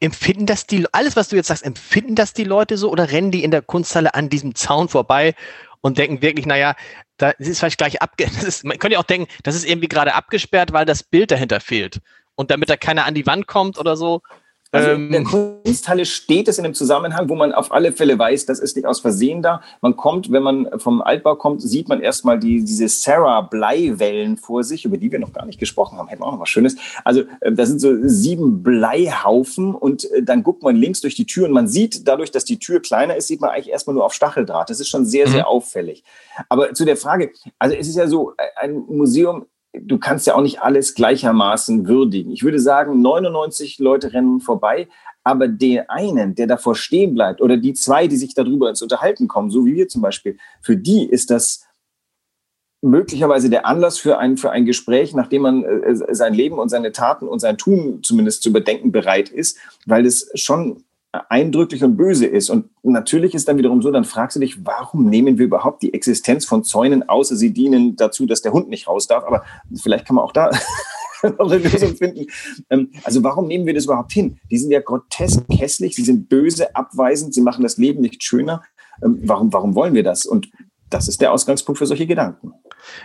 empfinden 0.00 0.46
das 0.46 0.66
die, 0.66 0.86
alles 0.92 1.14
was 1.14 1.28
du 1.28 1.36
jetzt 1.36 1.48
sagst, 1.48 1.64
empfinden 1.64 2.14
das 2.14 2.32
die 2.32 2.44
Leute 2.44 2.76
so 2.76 2.90
oder 2.90 3.10
rennen 3.10 3.30
die 3.30 3.44
in 3.44 3.50
der 3.50 3.62
Kunsthalle 3.62 4.14
an 4.14 4.30
diesem 4.30 4.54
Zaun 4.54 4.88
vorbei 4.88 5.34
und 5.80 5.98
denken 5.98 6.22
wirklich, 6.22 6.46
naja, 6.46 6.74
da 7.18 7.30
ist 7.30 7.58
vielleicht 7.58 7.78
gleich 7.78 8.02
abge, 8.02 8.24
das 8.34 8.42
ist, 8.42 8.64
man 8.64 8.78
könnte 8.78 8.94
ja 8.94 9.00
auch 9.00 9.04
denken, 9.04 9.30
das 9.42 9.54
ist 9.54 9.64
irgendwie 9.64 9.88
gerade 9.88 10.14
abgesperrt, 10.14 10.72
weil 10.72 10.86
das 10.86 11.02
Bild 11.04 11.30
dahinter 11.30 11.60
fehlt 11.60 12.00
und 12.34 12.50
damit 12.50 12.70
da 12.70 12.76
keiner 12.76 13.06
an 13.06 13.14
die 13.14 13.26
Wand 13.26 13.46
kommt 13.46 13.78
oder 13.78 13.96
so. 13.96 14.22
Also 14.74 14.92
in 14.92 15.10
der 15.10 15.20
ähm, 15.20 15.26
Kunsthalle 15.26 16.06
steht 16.06 16.48
es 16.48 16.56
in 16.56 16.64
einem 16.64 16.72
Zusammenhang, 16.72 17.28
wo 17.28 17.34
man 17.34 17.52
auf 17.52 17.72
alle 17.72 17.92
Fälle 17.92 18.18
weiß, 18.18 18.46
das 18.46 18.58
ist 18.58 18.74
nicht 18.74 18.86
aus 18.86 19.00
Versehen 19.00 19.42
da. 19.42 19.60
Man 19.82 19.96
kommt, 19.96 20.32
wenn 20.32 20.42
man 20.42 20.80
vom 20.80 21.02
Altbau 21.02 21.36
kommt, 21.36 21.60
sieht 21.60 21.90
man 21.90 22.00
erstmal 22.00 22.38
die, 22.38 22.64
diese 22.64 22.88
Sarah-Bleiwellen 22.88 24.38
vor 24.38 24.64
sich, 24.64 24.86
über 24.86 24.96
die 24.96 25.12
wir 25.12 25.18
noch 25.18 25.34
gar 25.34 25.44
nicht 25.44 25.60
gesprochen 25.60 25.98
haben. 25.98 26.08
Hätten 26.08 26.22
wir 26.22 26.26
auch 26.26 26.32
noch 26.32 26.40
was 26.40 26.48
Schönes. 26.48 26.76
Also 27.04 27.24
äh, 27.40 27.52
da 27.52 27.66
sind 27.66 27.80
so 27.80 27.94
sieben 28.08 28.62
Bleihaufen 28.62 29.74
und 29.74 30.10
äh, 30.10 30.22
dann 30.22 30.42
guckt 30.42 30.62
man 30.62 30.74
links 30.74 31.02
durch 31.02 31.16
die 31.16 31.26
Tür 31.26 31.44
und 31.44 31.52
man 31.52 31.68
sieht, 31.68 32.08
dadurch, 32.08 32.30
dass 32.30 32.46
die 32.46 32.58
Tür 32.58 32.80
kleiner 32.80 33.14
ist, 33.14 33.28
sieht 33.28 33.42
man 33.42 33.50
eigentlich 33.50 33.70
erstmal 33.70 33.92
nur 33.92 34.06
auf 34.06 34.14
Stacheldraht. 34.14 34.70
Das 34.70 34.80
ist 34.80 34.88
schon 34.88 35.04
sehr, 35.04 35.28
sehr 35.28 35.42
mhm. 35.42 35.48
auffällig. 35.48 36.02
Aber 36.48 36.72
zu 36.72 36.86
der 36.86 36.96
Frage, 36.96 37.30
also 37.58 37.76
es 37.76 37.88
ist 37.88 37.96
ja 37.96 38.06
so, 38.08 38.32
ein 38.56 38.84
Museum 38.88 39.44
du 39.72 39.98
kannst 39.98 40.26
ja 40.26 40.34
auch 40.34 40.42
nicht 40.42 40.60
alles 40.60 40.94
gleichermaßen 40.94 41.86
würdigen. 41.86 42.32
Ich 42.32 42.42
würde 42.42 42.60
sagen, 42.60 43.00
99 43.00 43.78
Leute 43.78 44.12
rennen 44.12 44.40
vorbei, 44.40 44.88
aber 45.24 45.48
den 45.48 45.88
einen, 45.88 46.34
der 46.34 46.46
davor 46.46 46.74
stehen 46.74 47.14
bleibt, 47.14 47.40
oder 47.40 47.56
die 47.56 47.74
zwei, 47.74 48.06
die 48.06 48.16
sich 48.16 48.34
darüber 48.34 48.68
ins 48.68 48.82
Unterhalten 48.82 49.28
kommen, 49.28 49.50
so 49.50 49.64
wie 49.64 49.74
wir 49.74 49.88
zum 49.88 50.02
Beispiel, 50.02 50.36
für 50.60 50.76
die 50.76 51.04
ist 51.08 51.30
das 51.30 51.64
möglicherweise 52.82 53.48
der 53.48 53.64
Anlass 53.64 53.98
für 53.98 54.18
ein, 54.18 54.36
für 54.36 54.50
ein 54.50 54.66
Gespräch, 54.66 55.14
nachdem 55.14 55.42
man 55.42 55.64
äh, 55.64 55.94
sein 56.14 56.34
Leben 56.34 56.58
und 56.58 56.68
seine 56.68 56.90
Taten 56.90 57.28
und 57.28 57.38
sein 57.38 57.56
Tun 57.56 58.00
zumindest 58.02 58.42
zu 58.42 58.48
überdenken 58.48 58.90
bereit 58.90 59.28
ist, 59.28 59.56
weil 59.86 60.04
es 60.04 60.30
schon 60.34 60.82
eindrücklich 61.12 61.84
und 61.84 61.96
böse 61.96 62.26
ist. 62.26 62.48
Und 62.48 62.70
natürlich 62.82 63.34
ist 63.34 63.46
dann 63.46 63.58
wiederum 63.58 63.82
so, 63.82 63.90
dann 63.90 64.04
fragst 64.04 64.36
du 64.36 64.40
dich, 64.40 64.64
warum 64.64 65.10
nehmen 65.10 65.38
wir 65.38 65.44
überhaupt 65.44 65.82
die 65.82 65.92
Existenz 65.92 66.46
von 66.46 66.64
Zäunen, 66.64 67.08
außer 67.08 67.36
sie 67.36 67.52
dienen 67.52 67.96
dazu, 67.96 68.24
dass 68.26 68.40
der 68.40 68.52
Hund 68.52 68.68
nicht 68.68 68.88
raus 68.88 69.06
darf. 69.06 69.24
Aber 69.24 69.44
vielleicht 69.74 70.06
kann 70.06 70.16
man 70.16 70.24
auch 70.24 70.32
da 70.32 70.50
eine 71.22 71.58
Lösung 71.58 71.96
finden. 71.96 72.26
Ähm, 72.70 72.90
also 73.04 73.22
warum 73.22 73.46
nehmen 73.46 73.66
wir 73.66 73.74
das 73.74 73.84
überhaupt 73.84 74.12
hin? 74.12 74.38
Die 74.50 74.58
sind 74.58 74.70
ja 74.70 74.80
grotesk 74.80 75.44
hässlich, 75.50 75.94
sie 75.94 76.02
sind 76.02 76.28
böse, 76.28 76.74
abweisend, 76.74 77.34
sie 77.34 77.42
machen 77.42 77.62
das 77.62 77.76
Leben 77.76 78.00
nicht 78.00 78.22
schöner. 78.22 78.62
Ähm, 79.02 79.20
warum, 79.24 79.52
warum 79.52 79.74
wollen 79.74 79.94
wir 79.94 80.02
das? 80.02 80.24
Und 80.24 80.50
das 80.88 81.08
ist 81.08 81.20
der 81.20 81.32
Ausgangspunkt 81.32 81.78
für 81.78 81.86
solche 81.86 82.06
Gedanken. 82.06 82.52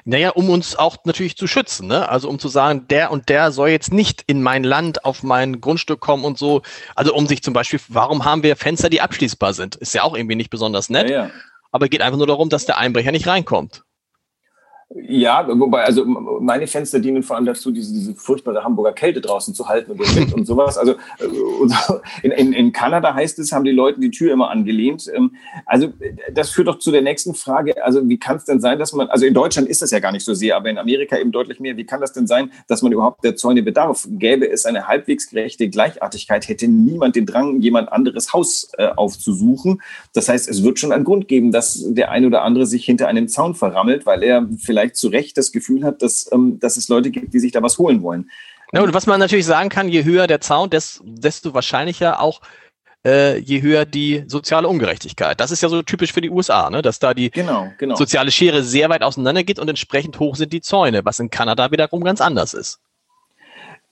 Naja, 0.05 0.29
um 0.31 0.49
uns 0.49 0.75
auch 0.75 0.97
natürlich 1.05 1.37
zu 1.37 1.47
schützen, 1.47 1.87
ne? 1.87 2.09
Also 2.09 2.29
um 2.29 2.39
zu 2.39 2.47
sagen, 2.47 2.87
der 2.89 3.11
und 3.11 3.29
der 3.29 3.51
soll 3.51 3.69
jetzt 3.69 3.93
nicht 3.93 4.23
in 4.27 4.41
mein 4.41 4.63
Land, 4.63 5.05
auf 5.05 5.23
mein 5.23 5.61
Grundstück 5.61 5.99
kommen 5.99 6.25
und 6.25 6.37
so. 6.37 6.61
Also 6.95 7.13
um 7.13 7.27
sich 7.27 7.43
zum 7.43 7.53
Beispiel, 7.53 7.79
warum 7.87 8.25
haben 8.25 8.43
wir 8.43 8.55
Fenster, 8.55 8.89
die 8.89 9.01
abschließbar 9.01 9.53
sind? 9.53 9.75
Ist 9.75 9.93
ja 9.93 10.03
auch 10.03 10.15
irgendwie 10.15 10.35
nicht 10.35 10.49
besonders 10.49 10.89
nett. 10.89 11.09
Ja, 11.09 11.25
ja. 11.25 11.31
Aber 11.71 11.89
geht 11.89 12.01
einfach 12.01 12.17
nur 12.17 12.27
darum, 12.27 12.49
dass 12.49 12.65
der 12.65 12.77
Einbrecher 12.77 13.11
nicht 13.11 13.27
reinkommt. 13.27 13.83
Ja, 15.03 15.47
wobei, 15.47 15.83
also 15.83 16.05
meine 16.05 16.65
Fenster 16.65 16.99
dienen 16.99 17.21
vor 17.21 17.35
allem 17.35 17.45
dazu, 17.45 17.71
diese, 17.71 17.93
diese 17.93 18.15
furchtbare 18.15 18.63
Hamburger 18.63 18.93
Kälte 18.93 19.21
draußen 19.21 19.53
zu 19.53 19.67
halten 19.67 19.91
und 19.91 19.99
den 19.99 20.15
Wind 20.15 20.33
und 20.33 20.45
sowas. 20.45 20.77
Also 20.77 20.93
äh, 20.93 22.23
in, 22.23 22.31
in, 22.31 22.53
in 22.53 22.71
Kanada 22.71 23.13
heißt 23.13 23.37
es, 23.39 23.51
haben 23.51 23.63
die 23.63 23.71
Leute 23.71 23.99
die 23.99 24.11
Tür 24.11 24.33
immer 24.33 24.49
angelehnt. 24.49 25.09
Ähm, 25.13 25.35
also 25.65 25.89
das 26.33 26.49
führt 26.49 26.67
doch 26.67 26.79
zu 26.79 26.91
der 26.91 27.01
nächsten 27.01 27.35
Frage. 27.35 27.83
Also 27.83 28.07
wie 28.09 28.17
kann 28.17 28.37
es 28.37 28.45
denn 28.45 28.59
sein, 28.59 28.79
dass 28.79 28.93
man, 28.93 29.07
also 29.09 29.25
in 29.25 29.33
Deutschland 29.33 29.67
ist 29.67 29.81
das 29.81 29.91
ja 29.91 29.99
gar 29.99 30.11
nicht 30.11 30.25
so 30.25 30.33
sehr, 30.33 30.55
aber 30.55 30.69
in 30.69 30.77
Amerika 30.77 31.17
eben 31.17 31.31
deutlich 31.31 31.59
mehr. 31.59 31.77
Wie 31.77 31.85
kann 31.85 32.01
das 32.01 32.13
denn 32.13 32.25
sein, 32.25 32.51
dass 32.67 32.81
man 32.81 32.91
überhaupt 32.91 33.23
der 33.23 33.35
Zäune 33.35 33.61
bedarf? 33.61 34.07
Gäbe 34.09 34.49
es 34.49 34.65
eine 34.65 34.87
halbwegs 34.87 35.29
gerechte 35.29 35.69
Gleichartigkeit, 35.69 36.47
hätte 36.47 36.67
niemand 36.67 37.15
den 37.15 37.25
Drang, 37.25 37.61
jemand 37.61 37.91
anderes 37.91 38.33
Haus 38.33 38.71
äh, 38.77 38.87
aufzusuchen. 38.87 39.81
Das 40.13 40.29
heißt, 40.29 40.49
es 40.49 40.63
wird 40.63 40.79
schon 40.79 40.91
einen 40.91 41.03
Grund 41.03 41.27
geben, 41.27 41.51
dass 41.51 41.83
der 41.85 42.09
eine 42.09 42.27
oder 42.27 42.43
andere 42.43 42.65
sich 42.65 42.85
hinter 42.85 43.07
einem 43.07 43.27
Zaun 43.27 43.53
verrammelt, 43.53 44.05
weil 44.05 44.23
er 44.23 44.47
vielleicht 44.57 44.86
vielleicht 44.87 44.95
zu 44.95 45.09
Recht 45.09 45.37
das 45.37 45.51
Gefühl 45.51 45.83
hat, 45.83 46.01
dass, 46.01 46.29
ähm, 46.31 46.59
dass 46.59 46.77
es 46.77 46.87
Leute 46.87 47.11
gibt, 47.11 47.33
die 47.33 47.39
sich 47.39 47.51
da 47.51 47.61
was 47.61 47.77
holen 47.77 48.01
wollen. 48.01 48.29
Ja, 48.73 48.81
und 48.81 48.93
was 48.93 49.07
man 49.07 49.19
natürlich 49.19 49.45
sagen 49.45 49.69
kann, 49.69 49.87
je 49.87 50.03
höher 50.03 50.27
der 50.27 50.41
Zaun, 50.41 50.69
desto 50.69 51.53
wahrscheinlicher 51.53 52.19
auch 52.19 52.41
äh, 53.05 53.37
je 53.37 53.61
höher 53.61 53.85
die 53.85 54.23
soziale 54.27 54.67
Ungerechtigkeit. 54.67 55.39
Das 55.39 55.51
ist 55.51 55.61
ja 55.61 55.69
so 55.69 55.81
typisch 55.83 56.11
für 56.11 56.19
die 56.19 56.29
USA, 56.29 56.69
ne? 56.69 56.81
dass 56.81 56.99
da 56.99 57.13
die 57.13 57.31
genau, 57.31 57.71
genau. 57.77 57.95
soziale 57.95 58.31
Schere 58.31 58.63
sehr 58.63 58.89
weit 58.89 59.03
auseinander 59.03 59.43
geht 59.43 59.59
und 59.59 59.69
entsprechend 59.69 60.19
hoch 60.19 60.35
sind 60.35 60.51
die 60.51 60.61
Zäune, 60.61 61.05
was 61.05 61.19
in 61.19 61.29
Kanada 61.29 61.71
wiederum 61.71 62.03
ganz 62.03 62.19
anders 62.19 62.53
ist 62.53 62.79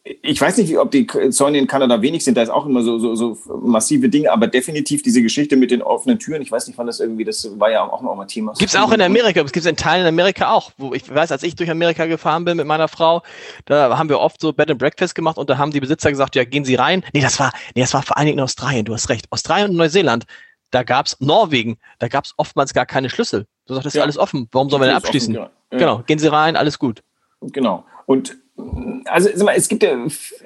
ich 0.06 0.40
weiß 0.40 0.58
nicht, 0.58 0.78
ob 0.78 0.92
die 0.92 1.08
Zäune 1.32 1.58
in 1.58 1.66
Kanada 1.66 2.00
wenig 2.00 2.24
sind, 2.24 2.38
da 2.38 2.44
ist 2.44 2.50
auch 2.50 2.68
immer 2.68 2.84
so, 2.84 3.00
so, 3.00 3.16
so 3.16 3.38
massive 3.58 4.08
Dinge, 4.08 4.32
aber 4.32 4.46
definitiv 4.46 5.02
diese 5.02 5.24
Geschichte 5.24 5.56
mit 5.56 5.72
den 5.72 5.82
offenen 5.82 6.20
Türen, 6.20 6.44
ich 6.44 6.52
weiß 6.52 6.68
nicht, 6.68 6.78
wann 6.78 6.86
das 6.86 7.00
irgendwie, 7.00 7.24
das 7.24 7.60
war 7.60 7.72
ja 7.72 7.82
auch 7.82 8.04
noch 8.04 8.14
mal 8.14 8.26
Thema. 8.26 8.54
Gibt 8.54 8.70
es 8.70 8.76
auch 8.76 8.92
in 8.92 9.02
Amerika, 9.02 9.42
es 9.42 9.52
gibt 9.52 9.66
es 9.66 9.70
in 9.70 9.76
Teilen 9.76 10.02
in 10.02 10.08
Amerika 10.08 10.52
auch, 10.52 10.72
wo 10.78 10.94
ich 10.94 11.14
weiß, 11.14 11.32
als 11.32 11.42
ich 11.42 11.56
durch 11.56 11.72
Amerika 11.72 12.06
gefahren 12.06 12.46
bin 12.46 12.56
mit 12.58 12.68
meiner 12.68 12.88
Frau, 12.88 13.24
da 13.66 13.98
haben 13.98 14.10
wir 14.10 14.20
oft 14.20 14.40
so 14.40 14.54
Bed 14.54 14.70
and 14.70 14.80
Breakfast 14.80 15.16
gemacht 15.16 15.40
und 15.40 15.50
da 15.50 15.58
haben 15.58 15.72
die 15.72 15.80
Besitzer 15.80 16.12
gesagt, 16.12 16.36
ja, 16.36 16.44
gehen 16.44 16.66
Sie 16.66 16.76
rein. 16.76 17.04
Nee, 17.14 17.22
das 17.22 17.40
war, 17.40 17.52
nee, 17.74 17.82
das 17.82 17.96
war 17.96 18.04
vor 18.04 18.18
allen 18.18 18.28
Dingen 18.28 18.38
in 18.38 18.44
Australien, 18.44 18.86
du 18.86 18.94
hast 18.94 19.10
recht. 19.10 19.26
Australien 19.32 19.72
und 19.72 19.78
Neuseeland, 19.78 20.26
da 20.70 20.84
gab 20.84 21.08
es 21.08 21.20
Norwegen, 21.20 21.78
da 21.98 22.10
gab 22.10 22.26
es 22.26 22.34
oftmals 22.38 22.76
gar 22.76 22.86
keine 22.86 23.10
Schlüssel. 23.10 23.48
Du 23.66 23.74
sagst, 23.74 23.88
das 23.88 23.94
ist 23.96 23.98
ja. 23.98 24.04
alles 24.04 24.20
offen, 24.20 24.48
warum 24.52 24.70
sollen 24.70 24.84
wir 24.84 24.88
denn 24.88 24.98
abschließen? 24.98 25.36
Offen, 25.36 25.52
ja. 25.72 25.78
Genau, 25.80 26.04
gehen 26.06 26.20
Sie 26.20 26.32
rein, 26.32 26.56
alles 26.56 26.78
gut. 26.78 27.02
Genau. 27.42 27.86
Und 28.06 28.38
also 29.06 29.30
sag 29.34 29.46
mal, 29.46 29.56
es 29.56 29.68
gibt 29.68 29.84
ja, 29.84 29.98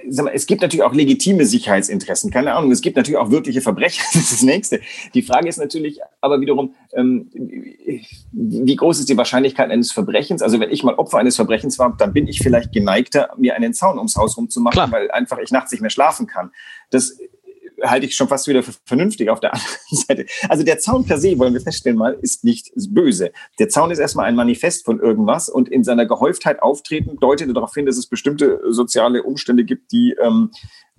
sag 0.09 0.25
mal, 0.25 0.31
es 0.33 0.47
gibt 0.47 0.61
natürlich 0.61 0.83
auch 0.83 0.93
legitime 0.93 1.45
Sicherheitsinteressen. 1.45 2.31
Keine 2.31 2.53
Ahnung, 2.53 2.71
es 2.71 2.81
gibt 2.81 2.97
natürlich 2.97 3.17
auch 3.17 3.29
wirkliche 3.29 3.61
Verbrecher. 3.61 4.03
Das 4.13 4.23
ist 4.23 4.31
das 4.33 4.41
Nächste. 4.41 4.81
Die 5.13 5.21
Frage 5.21 5.47
ist 5.47 5.57
natürlich 5.57 5.99
aber 6.19 6.41
wiederum, 6.41 6.73
ähm, 6.93 7.29
wie 8.31 8.75
groß 8.75 8.99
ist 8.99 9.09
die 9.09 9.17
Wahrscheinlichkeit 9.17 9.69
eines 9.69 9.91
Verbrechens? 9.91 10.41
Also 10.41 10.59
wenn 10.59 10.71
ich 10.71 10.83
mal 10.83 10.95
Opfer 10.95 11.19
eines 11.19 11.35
Verbrechens 11.35 11.77
war, 11.77 11.95
dann 11.97 12.13
bin 12.13 12.27
ich 12.27 12.39
vielleicht 12.39 12.71
geneigter, 12.71 13.29
mir 13.37 13.55
einen 13.55 13.73
Zaun 13.73 13.97
ums 13.97 14.15
Haus 14.15 14.37
rumzumachen, 14.37 14.73
Klar. 14.73 14.91
weil 14.91 15.11
einfach 15.11 15.37
ich 15.37 15.51
nachts 15.51 15.71
nicht 15.71 15.81
mehr 15.81 15.91
schlafen 15.91 16.25
kann. 16.25 16.51
Das 16.89 17.17
halte 17.83 18.05
ich 18.05 18.15
schon 18.15 18.27
fast 18.27 18.47
wieder 18.47 18.63
für 18.63 18.73
vernünftig 18.85 19.29
auf 19.29 19.39
der 19.39 19.53
anderen 19.53 19.77
Seite. 19.91 20.25
Also 20.47 20.63
der 20.63 20.79
Zaun 20.79 21.05
per 21.05 21.17
se, 21.17 21.37
wollen 21.37 21.53
wir 21.53 21.61
feststellen 21.61 21.97
mal, 21.97 22.17
ist 22.21 22.43
nicht 22.43 22.71
böse. 22.75 23.31
Der 23.59 23.69
Zaun 23.69 23.91
ist 23.91 23.99
erstmal 23.99 24.25
ein 24.25 24.35
Manifest 24.35 24.85
von 24.85 24.99
irgendwas 24.99 25.49
und 25.49 25.69
in 25.69 25.83
seiner 25.83 26.05
Gehäuftheit 26.05 26.61
auftreten 26.61 27.17
deutet 27.19 27.55
darauf 27.55 27.73
hin, 27.73 27.85
dass 27.85 27.97
es 27.97 28.07
bestimmte 28.07 28.59
soziale 28.69 29.23
Umstände 29.23 29.63
gibt, 29.63 29.91
die 29.91 30.15
ähm, 30.21 30.51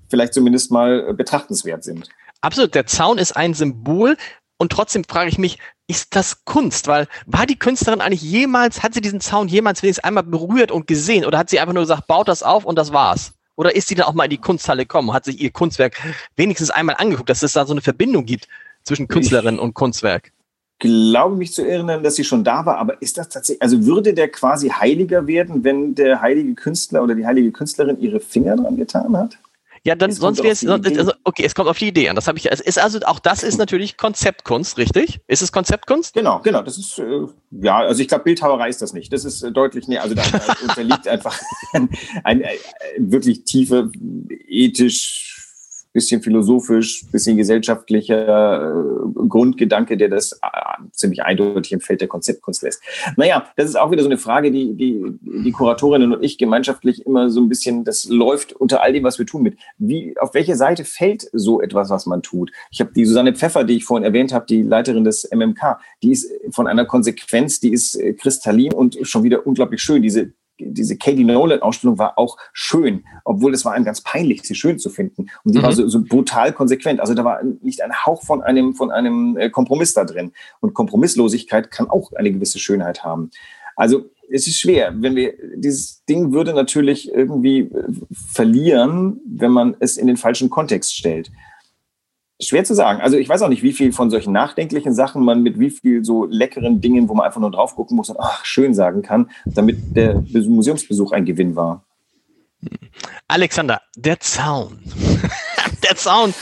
vielleicht 0.09 0.35
zumindest 0.35 0.71
mal 0.71 1.15
betrachtenswert 1.15 1.85
sind. 1.85 2.09
Absolut, 2.41 2.75
der 2.75 2.87
Zaun 2.87 3.19
ist 3.19 3.37
ein 3.37 3.55
Symbol 3.55 4.17
und 4.59 4.73
trotzdem 4.73 5.05
frage 5.05 5.31
ich 5.31 5.39
mich, 5.39 5.59
ist 5.87 6.15
das 6.15 6.45
Kunst? 6.45 6.87
Weil 6.87 7.09
war 7.27 7.47
die 7.47 7.59
Künstlerin 7.59 8.01
eigentlich 8.01 8.23
jemals, 8.23 8.83
hat 8.83 8.95
sie 8.95 9.01
diesen 9.01 9.21
Zaun 9.21 9.49
jemals 9.49 9.83
wenigstens 9.83 10.05
einmal 10.05 10.23
berührt 10.23 10.71
und 10.71 10.87
gesehen 10.87 11.25
oder 11.25 11.39
hat 11.39 11.51
sie 11.51 11.61
einfach 11.61 11.75
nur 11.75 11.83
gesagt, 11.83 12.07
baut 12.07 12.29
das 12.29 12.43
auf 12.43 12.65
und 12.65 12.79
das 12.79 12.93
war's? 12.93 13.33
Oder 13.61 13.77
ist 13.77 13.89
sie 13.89 13.95
dann 13.95 14.07
auch 14.07 14.15
mal 14.15 14.25
in 14.25 14.31
die 14.31 14.39
Kunsthalle 14.39 14.85
gekommen, 14.85 15.13
hat 15.13 15.27
sich 15.27 15.39
ihr 15.39 15.51
Kunstwerk 15.51 15.95
wenigstens 16.35 16.71
einmal 16.71 16.97
angeguckt, 16.99 17.29
dass 17.29 17.43
es 17.43 17.53
da 17.53 17.67
so 17.67 17.75
eine 17.75 17.83
Verbindung 17.83 18.25
gibt 18.25 18.49
zwischen 18.85 19.07
Künstlerin 19.07 19.57
ich 19.57 19.61
und 19.61 19.75
Kunstwerk? 19.75 20.33
glaube 20.79 21.37
mich 21.37 21.53
zu 21.53 21.63
erinnern, 21.69 22.03
dass 22.03 22.17
sie 22.17 22.25
schon 22.25 22.43
da 22.43 22.65
war, 22.65 22.79
aber 22.79 23.03
ist 23.03 23.19
das 23.19 23.29
tatsächlich, 23.29 23.61
also 23.61 23.85
würde 23.85 24.15
der 24.15 24.31
quasi 24.31 24.71
heiliger 24.71 25.27
werden, 25.27 25.63
wenn 25.63 25.95
der 25.95 26.23
heilige 26.23 26.55
Künstler 26.55 27.03
oder 27.03 27.15
die 27.15 27.27
heilige 27.27 27.53
Künstlerin 27.53 28.01
ihre 28.01 28.19
Finger 28.19 28.57
dran 28.57 28.79
getan 28.79 29.15
hat? 29.15 29.37
Ja, 29.83 29.95
dann 29.95 30.11
es 30.11 30.19
sonst 30.19 30.43
wäre 30.43 30.53
es, 30.53 30.67
also, 30.67 31.13
okay, 31.25 31.43
es 31.45 31.55
kommt 31.55 31.69
auf 31.69 31.79
die 31.79 31.89
Idee 31.89 32.11
an. 32.11 32.17
Das 32.17 32.29
habe 32.29 32.37
ich, 32.37 32.51
es 32.53 32.61
ist 32.61 32.79
also 32.79 33.01
auch 33.07 33.19
das 33.19 33.43
ist 33.43 33.57
natürlich 33.57 33.97
Konzeptkunst, 33.97 34.77
richtig? 34.77 35.21
Ist 35.27 35.41
es 35.41 35.53
Konzeptkunst? 35.53 36.13
Genau, 36.13 36.41
genau. 36.41 36.61
Das 36.63 36.77
ist 36.77 36.99
äh, 36.99 37.27
ja, 37.51 37.79
also 37.79 38.03
ich 38.03 38.09
glaube, 38.09 38.25
Bildhauerei 38.25 38.69
ist 38.69 38.83
das 38.83 38.93
nicht. 38.93 39.11
Das 39.11 39.25
ist 39.25 39.43
äh, 39.43 39.51
deutlich 39.53 39.89
näher. 39.89 40.03
Also 40.03 40.15
da, 40.15 40.23
unterliegt 40.63 41.09
einfach 41.09 41.41
ein, 41.73 41.89
ein, 42.25 42.43
ein, 42.45 42.59
wirklich 42.99 43.45
tiefe 43.45 43.91
ethisch 44.49 45.40
bisschen 45.93 46.23
philosophisch, 46.23 47.05
bisschen 47.11 47.37
gesellschaftlicher 47.37 48.75
äh, 48.75 49.29
Grundgedanke, 49.29 49.97
der 49.97 50.09
das 50.09 50.33
äh, 50.33 50.49
ziemlich 50.93 51.23
eindeutig 51.23 51.73
im 51.73 51.81
Feld 51.81 52.01
der 52.01 52.09
Konzeptkunst 52.09 52.63
lässt. 52.63 52.83
Naja, 53.17 53.47
das 53.57 53.67
ist 53.67 53.77
auch 53.77 53.91
wieder 53.91 54.03
so 54.03 54.09
eine 54.09 54.19
Frage, 54.19 54.51
die 54.51 54.75
die, 54.75 55.03
die 55.21 55.53
Kuratorinnen 55.53 56.13
und 56.13 56.23
ich 56.23 56.39
gemeinschaftlich 56.39 57.05
immer 57.07 57.31
so 57.31 57.41
ein 57.41 57.49
bisschen, 57.49 57.85
das 57.85 58.05
läuft 58.05 58.53
unter 58.53 58.83
all 58.83 58.93
dem, 58.93 59.05
was 59.05 59.19
wir 59.19 59.27
tun 59.27 59.43
mit. 59.43 59.59
Wie, 59.79 60.15
auf 60.19 60.35
welche 60.35 60.57
Seite 60.57 60.85
fällt 60.85 61.29
so 61.33 61.61
etwas, 61.61 61.91
was 61.91 62.07
man 62.07 62.23
tut? 62.23 62.53
Ich 62.71 62.81
habe 62.81 62.93
die 62.95 63.05
Susanne 63.05 63.35
Pfeffer, 63.35 63.65
die 63.65 63.77
ich 63.77 63.85
vorhin 63.85 64.05
erwähnt 64.05 64.33
habe, 64.33 64.47
die 64.47 64.63
Leiterin 64.63 65.05
des 65.05 65.29
MMK, 65.33 65.79
die 66.03 66.13
ist 66.13 66.31
von 66.53 66.67
einer 66.67 66.85
Konsequenz, 66.85 67.61
die 67.61 67.73
ist 67.73 67.95
äh, 67.97 68.13
kristallin 68.15 68.73
und 68.73 68.99
schon 69.03 69.23
wieder 69.23 69.47
unglaublich 69.47 69.83
schön. 69.83 70.03
Diese 70.03 70.33
diese 70.65 70.97
Katie 70.97 71.25
Nolan-Ausstellung 71.25 71.99
war 71.99 72.19
auch 72.19 72.37
schön, 72.53 73.05
obwohl 73.25 73.55
es 73.55 73.65
war 73.65 73.73
einem 73.73 73.85
ganz 73.85 74.01
peinlich, 74.01 74.43
sie 74.43 74.55
schön 74.55 74.79
zu 74.79 74.91
finden. 74.91 75.31
Und 75.45 75.55
die 75.55 75.59
mhm. 75.59 75.63
war 75.63 75.73
so, 75.73 75.89
so 75.89 76.03
brutal 76.03 76.53
konsequent. 76.53 77.01
Also 77.01 77.15
da 77.15 77.25
war 77.25 77.41
nicht 77.63 77.83
ein 77.83 77.93
Hauch 78.05 78.23
von 78.23 78.43
einem, 78.43 78.75
von 78.75 78.91
einem 78.91 79.37
äh, 79.37 79.51
Kompromiss 79.51 79.95
da 79.95 80.05
drin. 80.05 80.33
Und 80.61 80.75
Kompromisslosigkeit 80.75 81.71
kann 81.71 81.89
auch 81.89 82.13
eine 82.13 82.33
gewisse 82.33 82.59
Schönheit 82.59 83.05
haben. 83.05 83.31
Also 83.77 84.11
es 84.31 84.47
ist 84.47 84.61
schwer, 84.61 84.93
wenn 84.97 85.17
wir 85.17 85.35
dieses 85.57 86.05
Ding 86.05 86.33
würde 86.33 86.55
natürlich 86.55 87.13
irgendwie 87.13 87.61
äh, 87.61 87.93
verlieren, 88.13 89.21
wenn 89.27 89.51
man 89.51 89.77
es 89.81 89.97
in 89.97 90.07
den 90.07 90.17
falschen 90.17 90.51
Kontext 90.51 90.95
stellt. 90.95 91.31
Schwer 92.41 92.65
zu 92.65 92.75
sagen. 92.75 93.01
Also 93.01 93.17
ich 93.19 93.29
weiß 93.29 93.43
auch 93.43 93.49
nicht, 93.49 93.63
wie 93.63 93.73
viel 93.73 93.93
von 93.93 94.11
solchen 94.11 94.33
nachdenklichen 94.33 94.95
Sachen 94.95 95.25
man 95.25 95.43
mit 95.43 95.59
wie 95.59 95.71
viel 95.71 96.05
so 96.05 96.25
leckeren 96.25 96.81
Dingen, 96.81 97.09
wo 97.09 97.15
man 97.15 97.27
einfach 97.27 97.41
nur 97.41 97.51
drauf 97.51 97.77
gucken 97.77 97.97
muss 97.97 98.09
und 98.09 98.19
ach, 98.19 98.45
schön 98.45 98.75
sagen 98.75 99.03
kann, 99.03 99.31
damit 99.45 99.95
der 99.95 100.23
Museumsbesuch 100.33 101.13
ein 101.13 101.25
Gewinn 101.25 101.55
war. 101.55 101.85
Alexander, 103.29 103.81
der 103.97 104.21
Zaun. 104.21 104.79
Der 105.91 105.97
Zaun. 105.97 106.35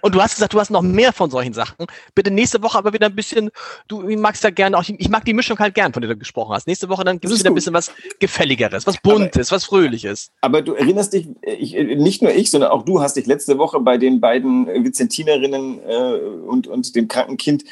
Und 0.00 0.14
du 0.14 0.22
hast 0.22 0.34
gesagt, 0.34 0.54
du 0.54 0.60
hast 0.60 0.70
noch 0.70 0.82
mehr 0.82 1.12
von 1.12 1.30
solchen 1.30 1.52
Sachen. 1.52 1.86
Bitte 2.14 2.30
nächste 2.30 2.62
Woche 2.62 2.78
aber 2.78 2.92
wieder 2.92 3.06
ein 3.06 3.14
bisschen, 3.14 3.50
du 3.88 4.02
magst 4.16 4.44
ja 4.44 4.50
gerne 4.50 4.78
auch, 4.78 4.84
ich 4.86 5.08
mag 5.08 5.24
die 5.24 5.34
Mischung 5.34 5.58
halt 5.58 5.74
gern, 5.74 5.92
von 5.92 6.02
der 6.02 6.10
du 6.10 6.16
gesprochen 6.16 6.54
hast. 6.54 6.66
Nächste 6.66 6.88
Woche 6.88 7.04
dann 7.04 7.20
gibt 7.20 7.32
es 7.32 7.40
wieder 7.40 7.50
gut. 7.50 7.52
ein 7.52 7.54
bisschen 7.56 7.74
was 7.74 7.92
Gefälligeres, 8.18 8.86
was 8.86 8.98
Buntes, 8.98 9.48
aber, 9.48 9.56
was 9.56 9.64
Fröhliches. 9.64 10.30
Aber 10.40 10.62
du 10.62 10.74
erinnerst 10.74 11.12
dich, 11.12 11.28
ich, 11.42 11.74
nicht 11.74 12.22
nur 12.22 12.32
ich, 12.32 12.50
sondern 12.50 12.70
auch 12.70 12.84
du 12.84 13.00
hast 13.00 13.16
dich 13.16 13.26
letzte 13.26 13.58
Woche 13.58 13.80
bei 13.80 13.98
den 13.98 14.20
beiden 14.20 14.66
Vizentinerinnen 14.84 15.80
äh, 15.86 16.14
und, 16.46 16.66
und 16.66 16.94
dem 16.94 17.08
kranken 17.08 17.36
Kind 17.36 17.64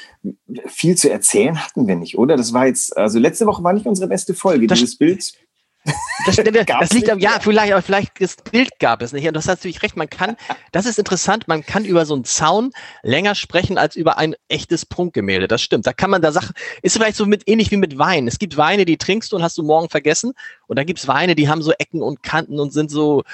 viel 0.66 0.96
zu 0.96 1.10
erzählen 1.10 1.62
hatten 1.64 1.86
wir 1.86 1.96
nicht, 1.96 2.18
oder? 2.18 2.36
Das 2.36 2.52
war 2.52 2.66
jetzt, 2.66 2.96
also 2.96 3.18
letzte 3.18 3.46
Woche 3.46 3.62
war 3.62 3.72
nicht 3.72 3.86
unsere 3.86 4.08
beste 4.08 4.34
Folge. 4.34 4.66
Das 4.66 4.78
Dieses 4.78 4.96
Bild 4.96 5.32
das, 6.26 6.36
das 6.36 6.92
liegt 6.92 7.08
am, 7.08 7.18
ja, 7.18 7.38
vielleicht, 7.40 7.72
aber 7.72 7.80
vielleicht 7.80 8.20
das 8.20 8.36
Bild 8.36 8.78
gab 8.78 9.00
es 9.00 9.12
nicht. 9.12 9.26
Und 9.26 9.32
du 9.32 9.38
hast 9.38 9.46
natürlich 9.46 9.82
recht, 9.82 9.96
man 9.96 10.10
kann, 10.10 10.36
das 10.72 10.84
ist 10.84 10.98
interessant, 10.98 11.48
man 11.48 11.64
kann 11.64 11.86
über 11.86 12.04
so 12.04 12.14
einen 12.14 12.24
Zaun 12.24 12.72
länger 13.02 13.34
sprechen 13.34 13.78
als 13.78 13.96
über 13.96 14.18
ein 14.18 14.36
echtes 14.48 14.84
Prunkgemälde. 14.84 15.48
Das 15.48 15.62
stimmt. 15.62 15.86
Da 15.86 15.94
kann 15.94 16.10
man 16.10 16.20
da 16.20 16.32
Sachen, 16.32 16.54
ist 16.82 16.96
vielleicht 16.96 17.16
so 17.16 17.24
mit, 17.24 17.48
ähnlich 17.48 17.70
wie 17.70 17.78
mit 17.78 17.96
Wein. 17.96 18.28
Es 18.28 18.38
gibt 18.38 18.58
Weine, 18.58 18.84
die 18.84 18.98
trinkst 18.98 19.32
du 19.32 19.36
und 19.36 19.42
hast 19.42 19.56
du 19.56 19.62
morgen 19.62 19.88
vergessen. 19.88 20.34
Und 20.66 20.78
dann 20.78 20.84
gibt's 20.84 21.08
Weine, 21.08 21.34
die 21.34 21.48
haben 21.48 21.62
so 21.62 21.72
Ecken 21.72 22.02
und 22.02 22.22
Kanten 22.22 22.60
und 22.60 22.72
sind 22.74 22.90
so, 22.90 23.24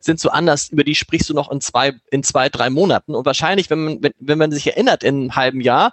sind 0.00 0.20
so 0.20 0.30
anders. 0.30 0.68
Über 0.68 0.84
die 0.84 0.94
sprichst 0.94 1.28
du 1.28 1.34
noch 1.34 1.50
in 1.50 1.60
zwei, 1.60 1.94
in 2.12 2.22
zwei, 2.22 2.48
drei 2.48 2.70
Monaten. 2.70 3.16
Und 3.16 3.26
wahrscheinlich, 3.26 3.68
wenn 3.68 3.84
man, 3.84 4.02
wenn, 4.02 4.12
wenn 4.20 4.38
man 4.38 4.52
sich 4.52 4.68
erinnert 4.68 5.02
in 5.02 5.22
einem 5.22 5.36
halben 5.36 5.60
Jahr, 5.60 5.92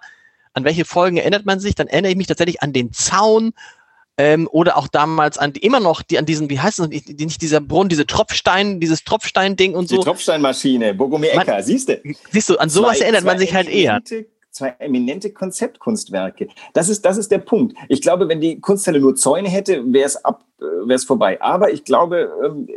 an 0.53 0.63
welche 0.63 0.85
Folgen 0.85 1.17
erinnert 1.17 1.47
man 1.47 1.59
sich, 1.59 1.73
dann 1.73 1.87
erinnere 1.87 2.11
ich 2.11 2.17
mich 2.17 2.27
tatsächlich 2.27 2.61
an 2.61 2.71
den 2.71 2.93
Zaun 2.93 3.53
ähm, 4.17 4.47
oder 4.51 4.77
auch 4.77 4.87
damals 4.87 5.37
an 5.37 5.53
immer 5.53 5.79
noch 5.79 6.01
die 6.01 6.17
an 6.17 6.25
diesen, 6.25 6.49
wie 6.49 6.59
heißt 6.59 6.79
es, 6.79 6.87
nicht 6.89 7.41
dieser 7.41 7.61
Brunnen, 7.61 7.89
diese 7.89 8.05
Tropfstein, 8.05 8.79
dieses 8.79 9.03
Tropfstein-Ding 9.03 9.75
und 9.75 9.89
so. 9.89 9.97
Die 9.97 10.03
Tropfsteinmaschine, 10.03 10.93
Bogomir 10.93 11.33
Ecker, 11.33 11.61
siehst 11.63 11.89
du? 11.89 11.99
Siehst 12.31 12.49
du, 12.49 12.57
an 12.57 12.69
sowas 12.69 12.97
zwei, 12.97 13.05
erinnert 13.05 13.23
man 13.23 13.39
sich 13.39 13.53
halt 13.53 13.69
eher 13.69 14.01
zwei 14.53 14.75
eminente 14.79 15.31
Konzeptkunstwerke. 15.31 16.47
Das 16.73 16.87
ist, 16.87 17.03
das 17.03 17.17
ist 17.17 17.31
der 17.31 17.39
Punkt. 17.39 17.75
Ich 17.89 18.01
glaube, 18.01 18.29
wenn 18.29 18.39
die 18.39 18.61
Kunsthalle 18.61 18.99
nur 18.99 19.15
Zäune 19.15 19.49
hätte, 19.49 19.91
wäre 19.91 20.05
es 20.05 20.23
ab, 20.23 20.45
äh, 20.61 20.63
wäre 20.63 20.93
es 20.93 21.03
vorbei. 21.03 21.41
Aber 21.41 21.71
ich 21.73 21.83
glaube, 21.83 22.31
ähm, 22.45 22.67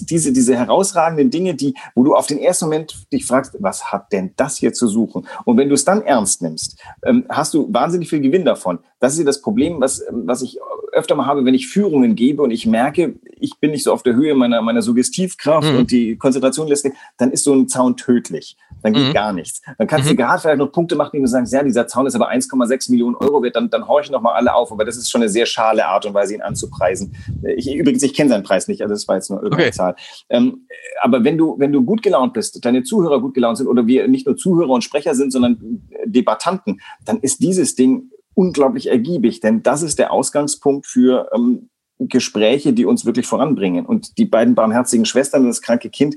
diese, 0.00 0.32
diese 0.32 0.56
herausragenden 0.56 1.30
Dinge, 1.30 1.54
die, 1.54 1.74
wo 1.94 2.04
du 2.04 2.14
auf 2.14 2.26
den 2.26 2.38
ersten 2.38 2.66
Moment 2.66 3.10
dich 3.12 3.24
fragst, 3.24 3.56
was 3.58 3.90
hat 3.90 4.12
denn 4.12 4.34
das 4.36 4.58
hier 4.58 4.72
zu 4.72 4.86
suchen? 4.86 5.26
Und 5.44 5.56
wenn 5.56 5.68
du 5.68 5.74
es 5.74 5.84
dann 5.84 6.02
ernst 6.02 6.42
nimmst, 6.42 6.78
ähm, 7.04 7.24
hast 7.30 7.54
du 7.54 7.72
wahnsinnig 7.72 8.10
viel 8.10 8.20
Gewinn 8.20 8.44
davon. 8.44 8.78
Das 8.98 9.12
ist 9.12 9.18
ja 9.18 9.24
das 9.24 9.42
Problem, 9.42 9.80
was, 9.80 10.02
was 10.10 10.42
ich 10.42 10.58
öfter 10.92 11.14
mal 11.14 11.26
habe, 11.26 11.44
wenn 11.44 11.54
ich 11.54 11.68
Führungen 11.68 12.16
gebe 12.16 12.42
und 12.42 12.50
ich 12.50 12.66
merke, 12.66 13.16
ich 13.38 13.58
bin 13.60 13.70
nicht 13.70 13.84
so 13.84 13.92
auf 13.92 14.02
der 14.02 14.14
Höhe 14.14 14.34
meiner, 14.34 14.62
meiner 14.62 14.82
Suggestivkraft 14.82 15.70
mhm. 15.70 15.78
und 15.78 15.90
die 15.90 16.16
Konzentration 16.16 16.68
lässt, 16.68 16.88
dann 17.18 17.30
ist 17.30 17.44
so 17.44 17.54
ein 17.54 17.68
Zaun 17.68 17.96
tödlich. 17.96 18.56
Dann 18.82 18.92
geht 18.92 19.08
mhm. 19.08 19.12
gar 19.12 19.32
nichts. 19.32 19.60
Dann 19.78 19.86
kannst 19.86 20.06
mhm. 20.06 20.10
du 20.10 20.16
gerade 20.16 20.40
vielleicht 20.40 20.58
noch 20.58 20.72
Punkte 20.72 20.96
machen, 20.96 21.10
die 21.14 21.20
du 21.20 21.26
sagst, 21.26 21.52
ja, 21.52 21.62
dieser 21.62 21.86
Zaun 21.86 22.06
ist 22.06 22.14
aber 22.14 22.30
1,6 22.30 22.90
Millionen 22.90 23.16
Euro 23.16 23.42
wert, 23.42 23.56
dann, 23.56 23.68
dann 23.68 23.86
horchen 23.86 24.12
noch 24.12 24.22
mal 24.22 24.34
alle 24.34 24.54
auf. 24.54 24.72
Aber 24.72 24.84
das 24.84 24.96
ist 24.96 25.10
schon 25.10 25.22
eine 25.22 25.28
sehr 25.28 25.46
schale 25.46 25.86
Art 25.86 26.06
und 26.06 26.14
Weise, 26.14 26.34
ihn 26.34 26.42
anzupreisen. 26.42 27.14
Ich, 27.56 27.72
übrigens, 27.74 28.02
ich 28.02 28.14
kenne 28.14 28.30
seinen 28.30 28.44
Preis 28.44 28.68
nicht, 28.68 28.82
also 28.82 28.94
das 28.94 29.06
war 29.06 29.16
jetzt 29.16 29.30
nur 29.30 29.42
irgendeine 29.42 29.68
okay. 29.68 29.76
Zahl. 29.76 29.96
Ähm, 30.30 30.66
aber 31.02 31.24
wenn 31.24 31.36
du, 31.36 31.56
wenn 31.58 31.72
du 31.72 31.82
gut 31.82 32.02
gelaunt 32.02 32.32
bist, 32.32 32.64
deine 32.64 32.82
Zuhörer 32.82 33.20
gut 33.20 33.34
gelaunt 33.34 33.58
sind 33.58 33.66
oder 33.66 33.86
wir 33.86 34.08
nicht 34.08 34.26
nur 34.26 34.36
Zuhörer 34.36 34.70
und 34.70 34.82
Sprecher 34.82 35.14
sind, 35.14 35.32
sondern 35.32 35.82
Debattanten, 36.04 36.80
dann 37.04 37.18
ist 37.20 37.42
dieses 37.42 37.74
Ding 37.74 38.10
unglaublich 38.36 38.88
ergiebig, 38.88 39.40
denn 39.40 39.62
das 39.62 39.82
ist 39.82 39.98
der 39.98 40.12
Ausgangspunkt 40.12 40.86
für 40.86 41.30
ähm, 41.34 41.70
Gespräche, 41.98 42.74
die 42.74 42.84
uns 42.84 43.06
wirklich 43.06 43.26
voranbringen. 43.26 43.86
Und 43.86 44.18
die 44.18 44.26
beiden 44.26 44.54
barmherzigen 44.54 45.06
Schwestern 45.06 45.42
und 45.42 45.48
das 45.48 45.62
kranke 45.62 45.88
Kind, 45.88 46.16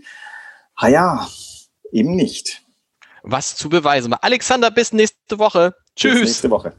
ha 0.78 0.90
ja, 0.90 1.28
eben 1.92 2.16
nicht. 2.16 2.62
Was 3.24 3.56
zu 3.56 3.70
beweisen. 3.70 4.14
Alexander, 4.14 4.70
bis 4.70 4.92
nächste 4.94 5.40
Woche. 5.40 5.74
Tschüss. 5.96 6.20
Bis 6.20 6.24
nächste 6.24 6.50
Woche. 6.52 6.74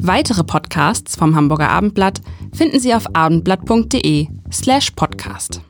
Weitere 0.00 0.42
Podcasts 0.44 1.16
vom 1.16 1.36
Hamburger 1.36 1.68
Abendblatt 1.68 2.22
finden 2.54 2.80
Sie 2.80 2.94
auf 2.94 3.14
abendblatt.de 3.14 4.28
slash 4.50 4.92
podcast. 4.92 5.60